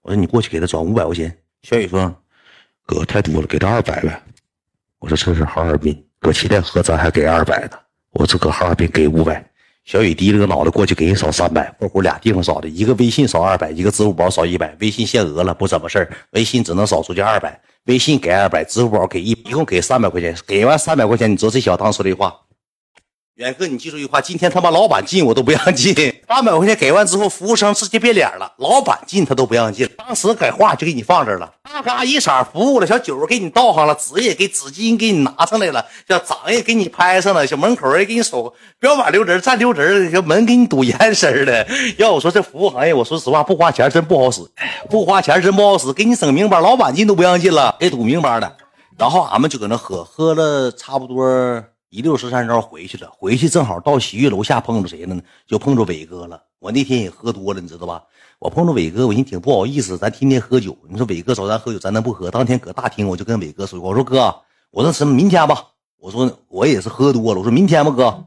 [0.00, 1.36] 我说你过去给他转五百块钱。
[1.62, 2.14] 小雨说，
[2.86, 4.22] 哥太多了，给他二百呗。
[4.98, 7.72] 我说这是哈尔滨，搁七天河咱还给二百呢。
[8.12, 9.49] 我这搁哈尔滨给五百。
[9.84, 14.76] 小雨低着个脑袋过去给人扫三百，括弧俩地方扫的，一个微信扫二百，一个支付宝扫一百。
[14.80, 20.36] 微信限额了，不怎么事，微信只能扫出去二百，微信给二百，支付宝给一，一共给三百块钱。
[20.46, 22.32] 给完三百块钱，你知道这小当说的话。
[23.40, 25.94] 远哥，你记住一句话：今天他妈老板进我都不让进。
[26.28, 29.88] 八百块钱给完之后，服务生直接变脸了，老板进他都不让进。
[29.96, 41.66] 当时改话就给你放这了，嘎嘎一色服务了，小酒给你倒上了，纸也给纸巾给你拿上来了，小掌也给你拍上了，小门口也给你手标板溜人站溜人，小门给你堵严实的。
[41.96, 44.42] 要我说这服务行业，我说实话不花钱真不好使，
[44.90, 48.54] 不花钱真不好使，给你整明白，老板进都不让进了，给堵明白的。
[48.98, 51.64] 然后俺们就搁那喝，喝了差不多。
[51.90, 55.22] 一溜十三招回去了，回去正好到洗浴楼下碰着谁了呢？
[55.44, 56.40] 就碰着伟哥了。
[56.60, 58.04] 我那天也喝多了，你知道吧？
[58.38, 59.98] 我碰着伟哥，我寻挺不好意思。
[59.98, 62.30] 咱天天喝酒，你说伟哥找咱喝酒，咱能不喝？
[62.30, 64.32] 当天搁大厅，我就跟伟哥说：“我说哥，
[64.70, 65.64] 我说什么明天吧。
[65.98, 68.26] 我说我也是喝多了，我说明天吧，哥。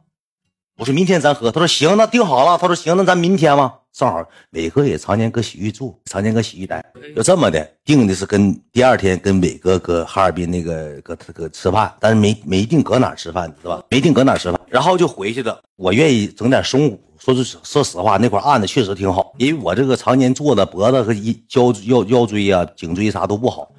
[0.78, 1.50] 我说明天咱喝。
[1.50, 2.58] 他说行，那定好了。
[2.58, 3.80] 他说行，那咱明天吧。
[3.94, 6.84] 正好伟哥也常年搁洗浴住，常年搁洗浴待，
[7.16, 13.84] 就这么的定的是跟第二天跟伟哥搁哈尔滨那个搁搁吃饭，但是没没定搁哪吃饭，是吧？
[13.92, 15.62] 没定搁哪吃饭，然后就回去了。
[15.76, 23.72] 我愿意整点松骨，说句说实话，那块按的确实挺好，因为我这个常年坐的脖子和一腰腰腰椎啊、颈椎啥都不好。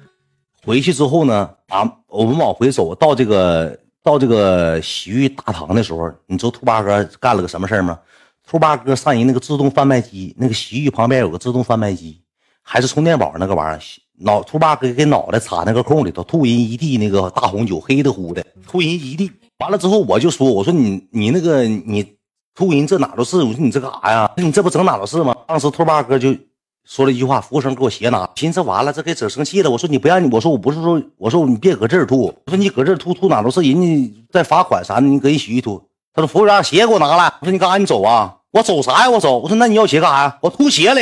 [0.63, 7.99] 回去之后呢，啊，我们往回走到这个到这个洗浴大堂的时候，你知道兔八哥干了个什么事吗？
[8.47, 12.21] 兔八哥上人那个自动贩卖机，那个洗浴旁边有个自动贩卖机，
[12.61, 13.81] 还是充电宝那个玩意儿。
[14.19, 19.29] 脑兔八哥给脑袋插那个空里头，吐人一地那个大红酒，黑的乎的，吐人一地。
[19.57, 22.05] 完了之后，我就说：“我说你你那个你
[22.53, 24.31] 吐人这哪都是，我说你这干啥呀？
[24.37, 26.33] 你这不整哪都是吗？”当时兔八哥就
[26.85, 29.69] 说了一句话，服务生给我鞋拿，寻思完了，这给整生气了。
[29.69, 35.81] 我说你不让你，我说我不是说，我说你别搁这儿吐，我说你搁这儿吐吐哪都是，人家在罚款啥的，你搁人洗浴吐。
[36.15, 37.77] 他说服务员鞋给我拿来，我说你干啥？
[37.77, 38.35] 你走啊？
[38.51, 39.09] 我走啥呀？
[39.09, 39.37] 我走。
[39.37, 40.37] 我说那你要鞋干啥呀？
[40.39, 41.01] 我吐鞋里。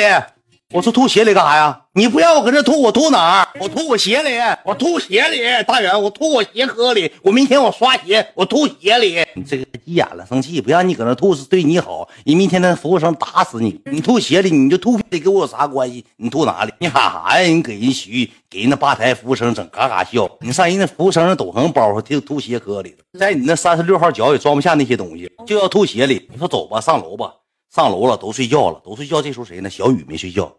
[0.74, 1.82] 我说吐鞋里干啥呀？
[1.94, 3.48] 你不让我搁这吐，我吐哪儿？
[3.60, 4.32] 我吐我鞋里，
[4.66, 7.12] 我吐鞋里，大远，我吐我鞋壳里。
[7.22, 9.24] 我明天我刷鞋，我吐鞋里。
[9.36, 12.10] 你这个急眼了，生气，不让你搁那吐是对你好。
[12.24, 13.80] 你明天那服务生打死你。
[13.86, 16.04] 你吐鞋里，你就吐里，跟我有啥关系？
[16.18, 16.74] 你吐哪里？
[16.80, 17.48] 你喊啥呀？
[17.48, 20.28] 你给人徐，给人那吧台服务生整嘎嘎笑。
[20.40, 26.28] 你上人那服务生那斗篷包就吐鞋壳里在你那三十六号脚也装不下那些东西，就要吐鞋里。
[26.32, 27.32] 你说走吧，上楼吧。
[27.76, 29.20] 上楼了，都睡觉了，都睡觉。
[29.20, 29.68] 这时候谁呢？
[29.68, 30.52] 小雨没睡觉。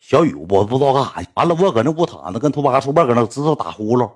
[0.00, 4.10] 小雨，我不知道干啥去完了，我搁那屋躺着，跟兔八叔伴搁那知道打呼噜，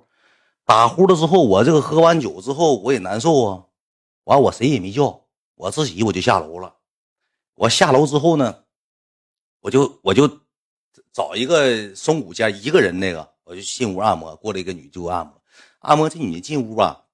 [0.64, 3.64] 打呼噜之后，我这个喝完酒之后，我也难受啊。
[4.24, 5.20] 完，我谁也没叫，
[5.55, 6.74] 我自己我就下楼了。
[7.55, 8.64] 我下楼之后呢，
[9.61, 10.26] 我就我就
[11.12, 14.35] 找一个松骨间一个人那个，我就进屋按摩。
[14.37, 15.35] 过来一个女就按摩，
[15.80, 17.05] 按摩这女的进屋吧，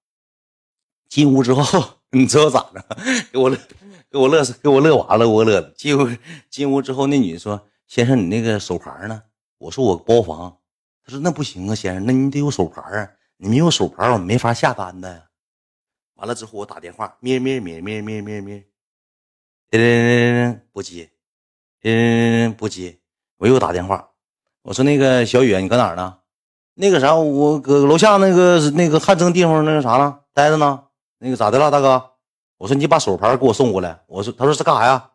[1.09, 2.83] 进屋之后， 你知道咋的？
[3.33, 3.59] 给我乐，
[4.09, 5.61] 给我乐死，给我乐完了，我乐。
[5.77, 6.09] 进屋
[6.49, 7.61] 进屋之后，那女的说。
[7.91, 9.21] 先生，你那个手牌呢？
[9.59, 10.57] 我说我包房。
[11.05, 13.11] 他说那不行啊，先生，那你得有手牌啊。
[13.37, 15.27] 你没有手牌，我没法下单的。
[16.15, 18.65] 完了之后，我打电话，咩咩咩咩咩咩咩，
[19.73, 21.11] 嗯，不接，
[21.83, 22.97] 嗯，不接。
[23.39, 24.09] 我又打电话，
[24.63, 26.17] 我说那个小雨，你搁哪儿呢？
[26.75, 30.21] 那个啥，我搁楼下那个那个汗蒸地方那个啥呢？
[30.33, 30.85] 待着呢。
[31.19, 32.13] 那个咋的了，大哥？
[32.57, 34.01] 我说你把手牌给我送过来。
[34.07, 35.11] 我说，他说是干啥呀？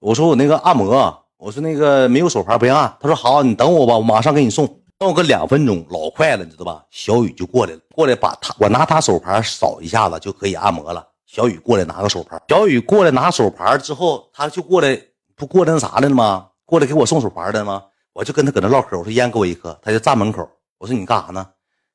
[0.00, 1.23] 我说我那个按摩。
[1.44, 4.66] 我说那个没有手牌不让按，他说好，你等我吧，我马上给你送，
[4.96, 6.82] 等个两分钟，老快了，你知道吧？
[6.90, 11.06] 小雨就过来了，过来把他，我拿他手牌扫一下子就可以按摩了。
[11.26, 14.98] 小雨过来拿个手牌，小雨过来拿手牌之后，他就过来，
[15.36, 16.48] 不过来那啥来了吗？
[16.64, 17.84] 过来给我送手牌的吗？
[18.14, 20.48] 我就跟他搁那唠嗑，我说烟给我一颗，他就站门口。
[20.78, 21.46] 我说你干啥呢？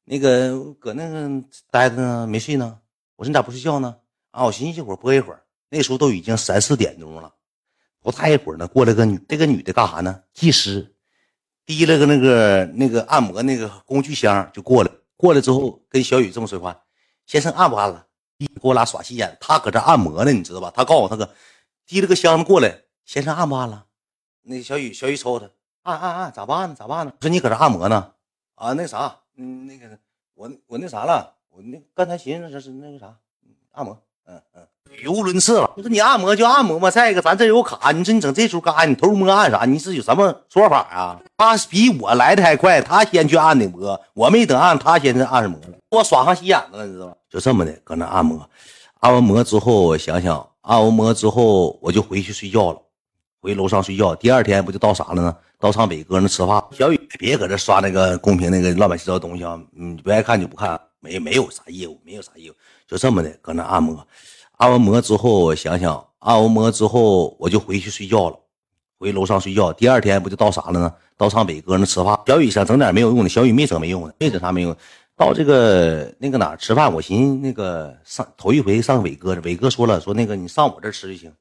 [0.05, 1.27] 那个搁那个
[1.71, 2.77] 待着呢，没睡呢。
[3.15, 3.95] 我说你咋不睡觉呢？
[4.29, 5.41] 啊，我寻思一会儿播一会儿。
[5.71, 7.31] 那时候都已经三四点钟了。
[8.01, 10.23] 不大一会儿呢，过来个女，这个女的干啥呢？
[10.33, 10.95] 技师，
[11.65, 16.83] 提了个那个那个按摩那个工具箱就过来，过来之后跟小雨这么说话
[17.27, 18.05] ：“先生按不按了？”
[18.39, 20.71] 给我俩耍心眼，他搁这按摩呢，你知道吧？
[20.73, 21.29] 他告诉我他哥，
[21.85, 23.85] 提了个箱子过来，先生按不按了？
[24.43, 25.49] 那小雨，小雨瞅他，
[25.81, 26.75] 按按按，咋办呢？
[26.75, 27.13] 咋办呢？
[27.19, 28.13] 说你搁这按摩呢？
[28.55, 29.99] 啊，那啥，嗯，那个
[30.35, 33.17] 我我那啥了，我那刚才寻思这是那个啥，
[33.71, 34.61] 按摩，嗯嗯。
[35.01, 35.71] 语无伦次了。
[35.75, 38.85] 你说你按摩就按摩嘛，再一个咱这有卡，你说你整这出干啥？
[38.85, 39.65] 你偷摸按啥？
[39.65, 41.19] 你是有什么说法啊？
[41.37, 47.13] 他比我来的还快，他先去按的摩，我没等按，他先按摩了，我耍上心眼子了，你知道吗？
[47.29, 48.47] 就这么的，搁那按摩，
[48.99, 52.81] 按完摩之后，我想想，按完摩之后，我就回去睡觉了，
[53.41, 54.13] 回楼上睡觉。
[54.15, 55.35] 第二天不就到啥了呢？
[55.59, 56.61] 到上北哥那吃饭。
[56.71, 59.59] 小雨，别搁这刷那个公屏那个乱七八糟东西啊！
[59.71, 62.53] 你不爱看就不看，没没有啥业务，没有啥业务，
[62.89, 64.05] 就这么的，搁那按摩。
[64.57, 68.39] 按完摩之后，我想想，按完摩之后，我就回去睡觉了，
[68.97, 69.71] 回楼上睡觉。
[69.71, 70.91] 第二天不就到啥了呢？
[71.15, 72.19] 到上伟哥那吃饭。
[72.25, 74.75] 小雨想整点没有用的，小雨没整没用的，没整啥没用。
[75.15, 81.31] 到这个那个哪吃饭，我寻思那个上头一回上伟哥，伟哥说了，说那个你上我这吃就行。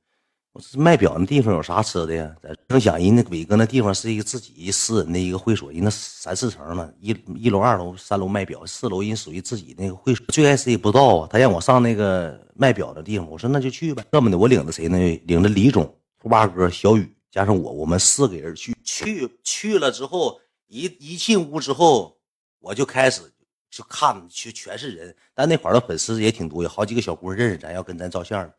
[0.74, 2.34] 卖表那地方有啥吃的呀？
[2.68, 10.26] 正想人那伟哥那地方是一个自己私人的一个会所，人那三四层呢，一一楼、二楼、三楼卖表，四楼人属于自己那个会所。
[10.28, 14.04] 最开始也不知道啊，他让我上那个卖表的地方，我说那就去呗。
[14.12, 14.98] 这么的，我领着谁呢？
[15.26, 15.84] 领着李总、
[16.20, 18.76] 兔八哥、小雨加上我，我们四个人去。
[18.82, 22.16] 去去了之后，一一进屋之后，
[22.60, 23.22] 我就开始
[23.70, 25.14] 就看，就全是人。
[25.34, 28.50] 但那块的粉丝也挺多，有好几个小姑认识咱，要跟咱照相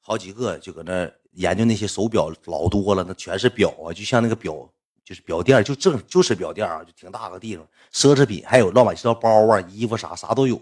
[0.00, 1.10] 好几个就搁那。
[1.32, 4.54] 研究那些手表老多了，那全是表啊，就像那个表，
[5.04, 10.60] 就是表店，就正就是表店啊，就挺大个地方，奢侈品还有乱七八糟包啊、衣服啥啥都有。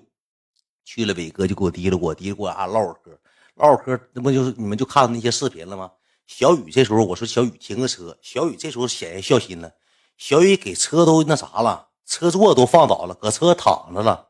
[0.85, 3.19] 去了，伟哥就给我提了过，提了过，俺唠会嗑，
[3.57, 5.91] 唠会嗑，那不就是你们就看到那些视频了吗？
[6.27, 9.71] 小雨这时候我说小雨停个车，小雨这时候显然孝心了，
[10.17, 14.29] 小雨给车都那啥了，车座都放倒了，搁车躺着了。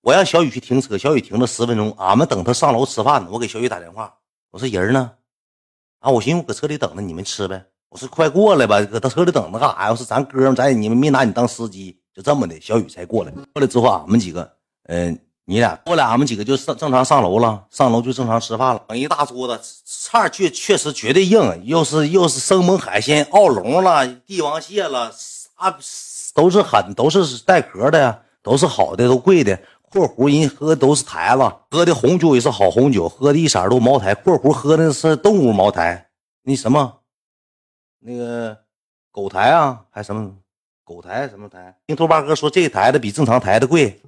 [0.00, 3.28] 我让小雨去停车，小雨停了十分钟，俺们等他上楼吃饭呢。
[3.30, 4.16] 我给小雨打电话，
[4.50, 5.12] 我说人呢？
[6.00, 7.62] 啊，我寻思我搁车里等着你们吃呗。
[7.90, 9.90] 我说快过来吧，搁他车里等着干啥呀？
[9.90, 12.58] 我说咱哥们，咱你们没拿你当司机，就这么的。
[12.60, 14.50] 小雨才过来，过来之后俺们几个，
[14.84, 18.82] 嗯，你俩过来，俺们几个就上正常上楼了，上楼就正常吃饭了。
[18.88, 25.76] 整一大桌子菜，确确实绝对硬，又是又是生猛海鲜，澳龙了，帝王蟹了，啥
[26.32, 29.60] 都是狠，都是带壳的，都是好的，都贵的。
[29.92, 34.14] 括弧人喝都是台子，喝的红酒也是好红酒，喝的一色都茅台。
[34.14, 36.08] 括弧喝的是动物茅台，
[36.44, 37.00] 那什么，
[37.98, 38.56] 那个
[39.10, 40.32] 狗台啊，还什么
[40.84, 41.76] 狗台什么台？
[41.88, 44.00] 听头八哥说这台子比正常台子贵。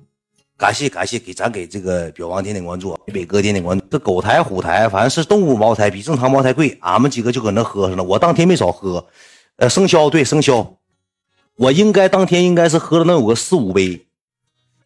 [0.56, 3.84] 感谢感谢，给咱给这个表王点点关注，给北哥点点关注。
[3.90, 6.78] 这狗台虎台，反正是动物茅台，比正常茅台贵。
[6.82, 9.04] 俺们几个就搁那喝上了，我当天没少喝。
[9.56, 10.76] 呃，生肖对生肖，
[11.56, 14.06] 我应该当天应该是喝了能有个四五杯。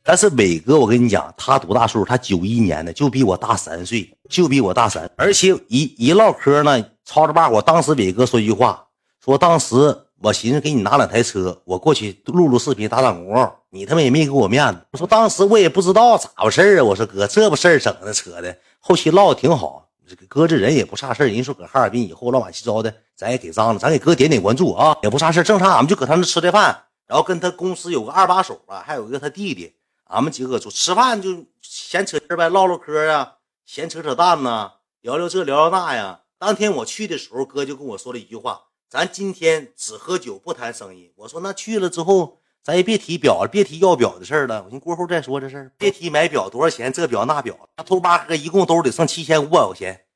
[0.06, 2.04] 但是伟哥，我跟你讲，他多大岁数？
[2.04, 5.10] 他九一年的，就比我大三岁，就比我大三。
[5.16, 7.60] 而且一一唠嗑呢，吵着把火。
[7.60, 8.86] 当时伟哥说一句话，
[9.22, 10.02] 说当时。
[10.22, 14.80] 我寻思给你拿两台车，我过去录录视频打打工，你他妈也没给我面子。
[14.92, 16.82] 我说当时我也不知道咋回事啊。
[16.82, 18.56] 我说哥，这不事儿整的扯的。
[18.80, 19.86] 后期唠的挺好，
[20.26, 23.78] 哥这人也不差事人说搁哈尔滨以后乱七糟的，咱也给脏了。
[23.78, 26.74] 咱给哥点点关注啊，也不差事正常，俺们就搁他那吃的饭，
[27.06, 29.74] 然后跟他公司有个二把手吧，还有一个他弟弟，
[30.06, 36.22] 俺们几个就吃饭就闲扯呗，唠唠嗑啊，闲扯扯淡呐，聊聊这聊聊那呀。
[36.38, 38.62] 当天我去的时候，哥就跟我说了一句话。
[38.88, 41.12] 咱今天只喝酒不谈生意。
[41.16, 44.62] 我说那去了之后，咱也别提表了，别提要表的事儿了。
[44.62, 47.68] 我寻过后再说这事儿，别提买表多少钱，这表那表。
[47.74, 50.06] 他头八哥一共兜里剩七千五百块钱。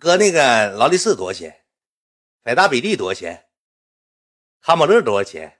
[0.00, 1.64] 哥，那个劳力士多少钱？
[2.42, 3.46] 百达翡丽多少钱？
[4.60, 5.59] 卡马勒多少钱？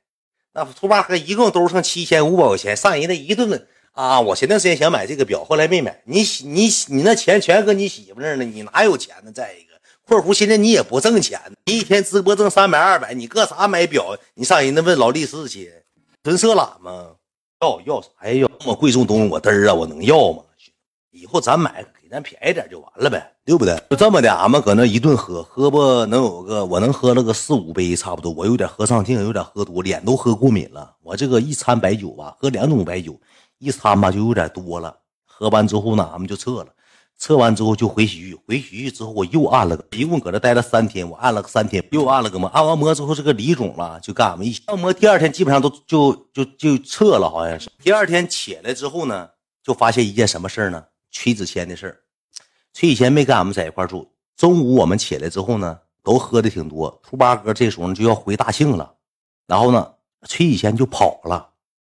[0.53, 2.77] 那兔八哥一共兜剩七千五百块钱。
[2.77, 6.01] 上人那一顿问啊，我前段时间想买这个表，后来没买。
[6.05, 9.31] 你你你那钱全搁你媳妇那呢，你哪有钱呢？
[9.33, 9.71] 再一个。
[10.07, 14.17] 括弧，现在你也不挣钱，你一天直播挣三百二百，你搁啥买表？
[14.35, 15.73] 你上人那问劳力士去，
[16.25, 17.13] 纯色懒吗？
[17.61, 18.33] 要要啥呀？
[18.33, 20.43] 要那么贵重东西，我嘚儿啊，我能要吗？
[21.13, 23.81] 以后咱买咱便宜点就完了呗，对不对？
[23.89, 28.33] 就这么的，俺们搁那一顿喝，喝不能有个，我能喝了个四五杯差不多。
[28.33, 30.93] 我有点喝上劲，有点喝多，脸都喝过敏了。
[31.03, 33.19] 我这个一掺白酒吧，喝两种白酒，
[33.59, 34.95] 一掺吧就有点多了。
[35.25, 36.67] 喝完之后呢，俺们就撤了。
[37.17, 44.91] 撤完之后就回洗浴，回洗浴之后我又按了个，一共搁这待了三天，我按了个三天，又按了个摩，按完摩之后这个李总了，就跟俺们一起按摩。
[44.93, 47.71] 第二天基本上都就就就撤了，好像是。
[47.83, 49.29] 第二天起来之后呢，
[49.63, 50.83] 就发现一件什么事呢？
[51.13, 52.00] 崔子谦的事儿。
[52.73, 54.09] 崔以前没跟俺们在一块住。
[54.37, 57.01] 中午我们起来之后呢，都喝的挺多。
[57.03, 58.91] 兔八哥这时候呢就要回大庆了，
[59.47, 59.87] 然后呢，
[60.27, 61.49] 崔以前就跑了，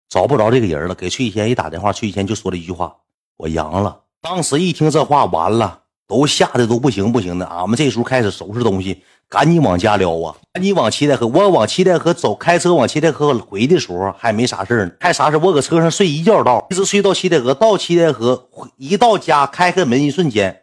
[0.09, 0.95] 找不着这个人了。
[0.95, 2.95] 给崔以前一打电话，崔以前就说了一句话
[3.37, 7.45] ：“我阳了。”当时一听这话，完了，都吓得都不行不行的。
[7.45, 11.27] 俺们这时候开始收拾东西，赶紧往家撩啊，赶紧往七台河。
[11.27, 17.53] 我往七台河走，开车往七台河回的时候还没啥事呢，还啥事我搁车上睡一觉到，一直睡到七台河。
[17.53, 18.47] 到七台河
[18.77, 20.60] 一到家，开开门一瞬间，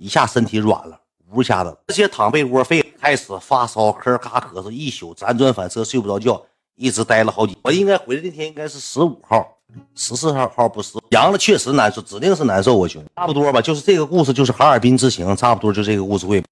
[0.00, 0.98] 一下身体软了，
[1.34, 6.42] 呜下子直接躺被窝废，开始发烧，咳咔咳嗽，一宿辗转反侧，睡不着觉，
[6.74, 7.54] 一直待了好几。
[7.62, 9.46] 我应该回来那天应该是十五号。
[9.94, 16.42] 十四号号不是阳了，确实难受，指定是难受啊，兄弟，差不多吧，就是这个故事，就是哈尔滨之行，差不多就这个故事会。